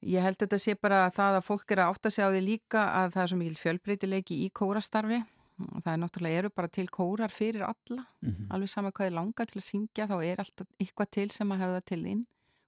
[0.04, 2.42] ég held að þetta sé bara það að fólk er að átta sig á því
[2.44, 5.22] líka að það er svo mikil fjölbreytileiki í kórastarfi.
[5.54, 8.02] Það er náttúrulega eru bara til kórar fyrir alla.
[8.26, 8.48] Mhm.
[8.52, 11.62] Alveg sama hvað er langa til að syngja þá er alltaf eitthvað til sem að
[11.62, 12.24] hefða til þín.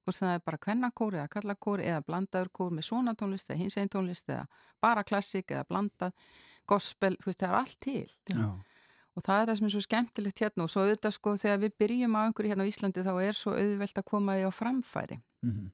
[0.05, 3.77] Hvort það er bara kvennakór eða kallakór eða blandaður kór með svona tónlist eða hins
[3.81, 4.45] einn tónlist eða
[4.81, 6.13] bara klassik eða blandað,
[6.69, 8.11] gospel, þú veist það er allt til.
[8.29, 8.45] Já.
[9.15, 11.75] Og það er það sem er svo skemmtilegt hérna og svo auðvitað sko þegar við
[11.81, 15.17] byrjum á einhverju hérna á Íslandi þá er svo auðvelt að koma því á framfæri.
[15.41, 15.71] Mhm.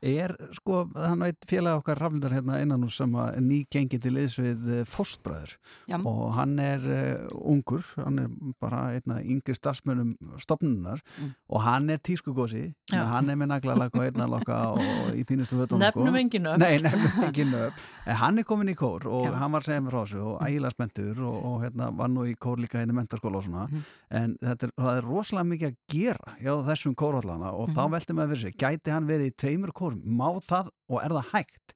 [0.00, 4.12] Er, sko, hann veit félag okkar raflindar hérna innan úr sem að ný gengi til
[4.14, 5.56] liðs við eh, fóstbræður
[5.90, 5.98] Já.
[6.06, 8.28] og hann er uh, ungur, hann er
[8.62, 11.32] bara einna yngri starfsmönum stopnunar Mm.
[11.50, 13.02] og hann er tískugósi, Já.
[13.10, 16.16] hann er með naglalakk og einnalokka og í fötunum Nefnum sko.
[16.20, 16.58] engin nöfn.
[16.62, 17.72] Nei, nefnum engin nöfn.
[18.06, 19.34] En hann er komin í kór og Já.
[19.34, 22.22] hann var að segja mér frá þessu og ægilega spenntur og, og hérna var nú
[22.30, 23.82] í kór líka í mentarskóla og svona Mhm.
[24.10, 27.92] en þetta er, það er rosalega mikið að gera hjá þessum kórhallana og þá Mhm.
[27.96, 29.34] velti maður fyrir sig, gæti hann verið í
[29.88, 31.74] kórum, má það og er það hægt?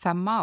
[0.00, 0.38] Það má,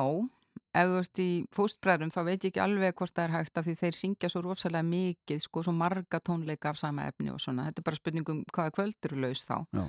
[0.77, 3.65] ef þú ert í fóstbræðrum þá veit ég ekki alveg hvort það er hægt af
[3.65, 7.67] því þeir syngja svo rosalega mikið, sko, svo marga tónleika af sama efni og svona.
[7.67, 9.57] Þetta er bara spurningum hvaða kvöldur er laus þá.
[9.73, 9.87] Já.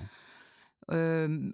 [0.88, 1.50] Um,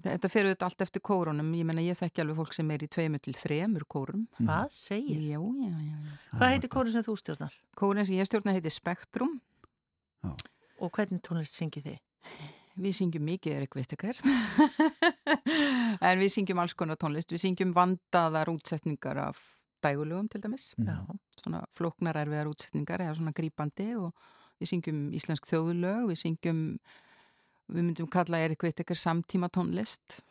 [0.00, 2.88] þetta fer auðvitað allt eftir kórunum ég menna ég þekki alveg fólk sem er í
[2.88, 5.18] tveimur til þremur kórum Hvað segir?
[5.20, 6.14] Já, já, já, já.
[6.30, 7.58] Hvað heitir kórin sem þú stjórnar?
[7.76, 9.34] Kórin sem ég stjórna heitir Spektrum
[10.24, 12.00] Og hvernig tónlist syngið þið?
[12.74, 14.16] Við syngjum mikið Erik Vittekar
[16.08, 17.30] en við syngjum alls konar tónlist.
[17.30, 19.40] Við syngjum vandaðar útsetningar af
[19.84, 20.70] dægulugum til dæmis.
[20.80, 20.96] Já.
[21.38, 24.12] svona flóknar erfiðar útsetningar eða svona grípandi og
[24.62, 26.62] við syngjum íslensk þjóðulög við syngjum
[27.74, 30.22] við myndum kalla Erik Vittekar samtíma tónlist.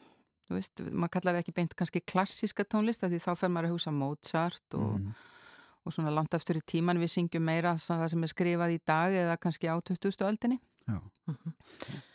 [0.49, 3.69] Þú veist, maður kallar það ekki beint kannski klassíska tónlist af því þá fer maður
[3.69, 5.13] að hugsa Mozart og, Mhm.
[5.85, 9.15] Og svona langt eftir í tíman við syngjum meira það sem er skrifað í dag
[9.23, 10.25] eða kannski á 20.
[10.29, 10.59] öldinni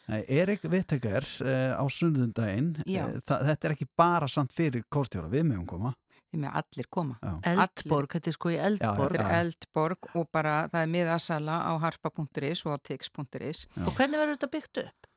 [0.08, 5.48] Nei, Erik Vittekar uh, á sundundaginn uh, þetta er ekki bara samt fyrir kórstjóra, við
[5.52, 5.94] mögum koma
[6.28, 7.14] Þið með allir koma.
[7.24, 7.30] Já.
[7.54, 9.14] Eldborg, þetta er sko í Eldborg.
[9.14, 13.62] Þetta er Eldborg og bara það er miðasala á harpa.is og á tix.is.
[13.80, 15.08] Og hvernig verður þetta byggt upp?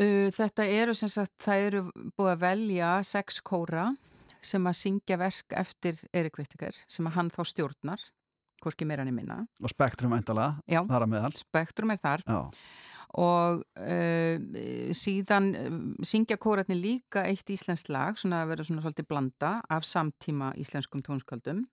[0.00, 1.82] Uh, þetta eru sem sagt, það eru
[2.16, 3.90] búið að velja sex kóra
[4.42, 8.04] sem að syngja verk eftir Erik Vittikar sem að hann þá stjórnar,
[8.60, 9.42] hvorki meira í minna.
[9.62, 10.82] og spektrum eintala, Já.
[10.84, 12.40] þar að meðal Spektrum er þar Já.
[13.24, 19.08] og uh, síðan uh, syngja kóratni líka eitt íslenskt lag, svona að vera svona svolítið
[19.08, 21.64] blanda af samtíma íslenskum tónsköldum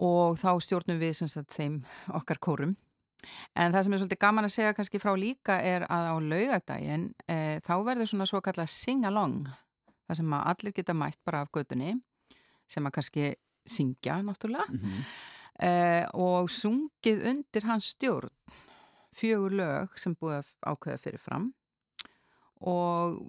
[0.00, 1.82] og þá stjórnum við sem sagt þeim
[2.14, 2.74] okkar kórum.
[3.56, 7.06] En það sem er svolítið gaman að segja kannski frá líka er að á laugadaginn
[7.24, 9.46] e, þá verður svona svo kallað sing-along
[10.08, 11.94] það sem að allir geta mætt bara af gödunni
[12.70, 13.30] sem að kannski
[13.64, 14.80] syngja náttúrulega.
[15.62, 15.70] E,
[16.18, 18.32] og sungið undir hans stjórn.
[19.14, 21.46] Fjögur lög sem búið að ákveða fyrir fram.
[22.66, 23.20] Og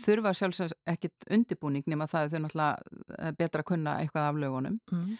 [0.00, 4.40] þurfa sjálfsagt ekkit undirbúning nema það að þau náttúrulega er betra að kunna eitthvað af
[4.44, 4.80] lögunum.
[4.92, 5.14] Mm.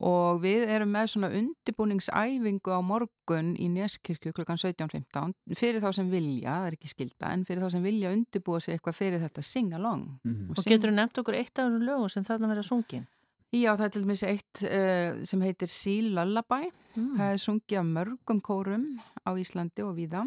[0.00, 6.10] Og við erum með svona undirbúningsæfingu á morgun í Neskirkju klukkan 17.15 fyrir þá sem
[6.10, 9.42] vilja, það er ekki skilda en fyrir þá sem vilja undirbúa sig eitthvað fyrir þetta
[9.42, 10.50] sing-along Mhm.
[10.50, 13.06] Og getur þú nefnt okkur eitt af þessum lögum sem þarna verða sungin?
[13.52, 16.68] Já, það er til dæmis eitt uh, sem heitir Sea Lullaby.
[16.96, 17.16] Mm.
[17.16, 18.84] Það er sungið af mörgum kórum
[19.24, 20.24] á Íslandi og víða.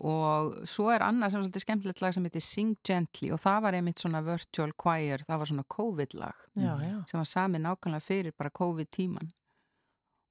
[0.00, 3.58] Og svo er annað sem er svolítið skemmtilegt lag sem heitir Sing Gently og það
[3.66, 6.96] var einmitt svona virtual choir, það var svona COVID-lag Já, já.
[7.10, 9.28] sem var samið nákvæmlega fyrir bara COVID-tíman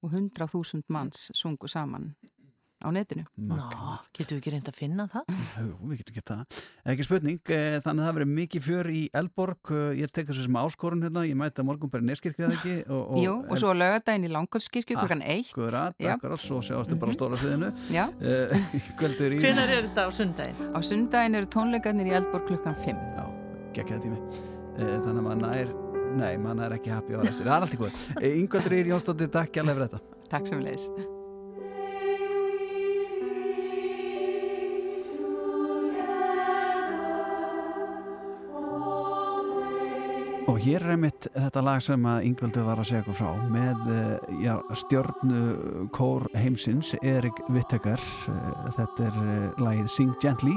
[0.01, 2.15] og 100.000 manns sungu saman
[2.81, 3.23] á netinu.
[3.37, 5.23] Ná, getur við ekki reynd að finna það?
[5.61, 6.41] Jú, við getum gett það.
[6.91, 10.43] Ekki spurning, eh, þannig að það verður mikið fjör í Eldborg, eh, ég tek þessu
[10.47, 12.75] sem áskorun hérna, ég mæti að morgun bara neskirkju eða ekki.
[12.89, 15.25] Og, og, Jú, og svo lögadaginn í Langkvöldskirkju klukkan 1.
[15.53, 17.69] Akkurat, akkurat, svo sjáastu bara á stóra sviðinu.
[17.93, 18.05] Já.
[18.99, 19.39] Kvöldur í...
[19.39, 20.55] Hvenær er þetta á sundaginn?
[20.75, 22.97] Á sundaginn eru tónleikarnir í Eldborg klukkan 5.
[23.15, 23.23] Já,
[23.77, 24.19] geggjaði tími.
[24.81, 25.21] Þannig
[30.91, 31.20] að
[40.61, 44.17] hér er einmitt þetta lag sem að Ingvaldur var að segja okkur frá með eh,
[44.43, 45.41] já, stjörnu
[45.95, 48.01] kór heimsins, Erik Vittekar
[48.77, 50.55] þetta er eh, lagið Sing Gently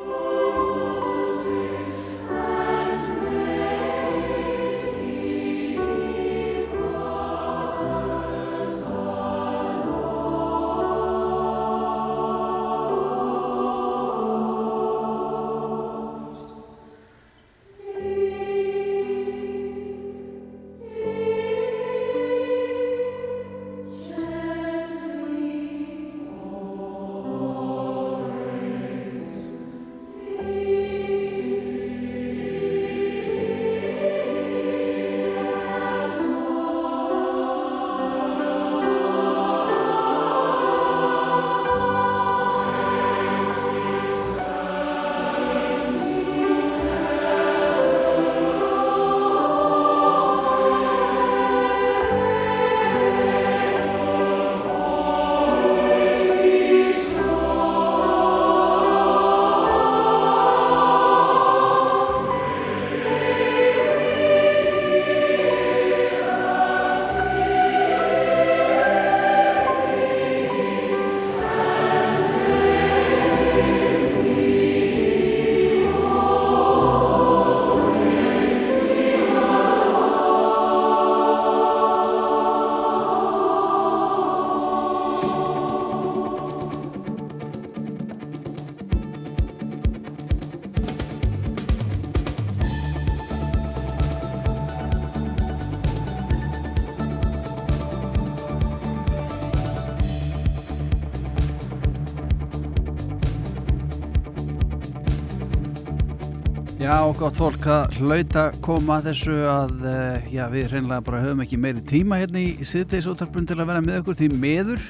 [106.92, 111.60] Já, gott fólk að hlauta koma þessu að eh, já, við hreinlega bara höfum ekki
[111.64, 114.82] meiri tíma hérna í síðdeisútarpun til að vera með okkur því meður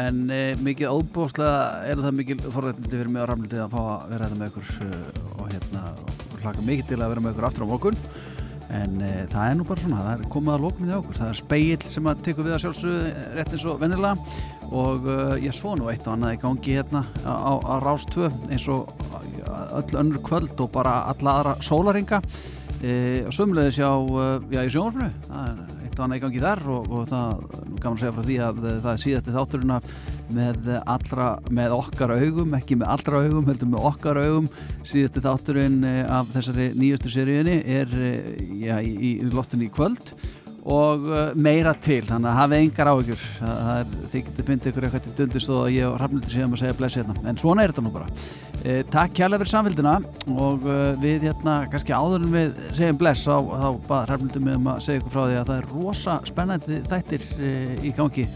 [0.00, 4.08] en e, mikið óbúslega er það mikið forrættindi fyrir mig á ramlitið að fá að
[4.10, 4.98] vera hérna með okkur e,
[5.36, 5.82] og hérna
[6.40, 8.00] hlaka mikið til að vera með okkur aftur á morgun.
[8.80, 11.30] En e, það er nú bara svona, það er komið að lóknum í okkur, það
[11.30, 14.34] er speill sem að tekur við að sjálfsögðu rétt eins og vennilega
[14.70, 18.30] og uh, ég svo nú eitt og annað í gangi hérna á, á, á Rástvö
[18.50, 18.90] eins og
[19.78, 22.22] öll önnur kvöld og bara alla aðra sólaringa
[22.80, 22.94] e,
[23.26, 23.90] og sömulegis já,
[24.50, 27.44] já í sjónarfinu það er eitt og annað í gangi þar og, og það
[27.80, 29.94] gaman að segja frá því að það er síðasti þátturinn af
[30.30, 34.50] með allra, með okkar augum ekki með allra augum, heldur með okkar augum.
[34.86, 37.96] Síðasti þátturinn af þessari nýjastu seríunni er
[38.62, 40.14] já, í, í loftinu í kvöld
[40.70, 43.24] og meira til, þannig að hafa engar áhugjur
[44.12, 46.98] þið getur fyndið ykkur eitthvað til dundist og ég og Rafnildur séum að segja bless
[47.00, 48.08] hérna, en svona er þetta nú bara.
[48.60, 49.94] Eh, Takk kjærlega fyrir samfélgina
[50.36, 54.58] og uh, við hérna, kannski áður en við segjum bless, á, þá bara Rafnildur með
[54.60, 58.26] um að segja ykkur frá því að það er rosa spennandi þættir uh, í gangi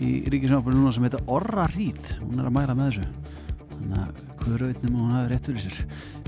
[0.00, 3.08] í ríkisjónabunum núna sem heitir Orra Ríð, hún er að mæla með þessu.
[3.76, 4.29] Þannig að
[4.70, 5.82] veitnum og hún hafi rétt fyrir sér.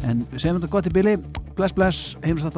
[0.09, 1.17] En segjum þetta gott í bili.
[1.57, 2.13] Bless bless,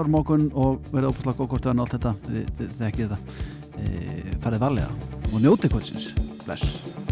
[0.09, 2.14] á morgun og verða ópastlega góð hvort við hann allt þetta.
[2.59, 3.39] Þið þekkið þetta.
[3.74, 4.90] E, farið varlega
[5.32, 6.12] og njótið kvöldsins.
[6.44, 7.03] Bless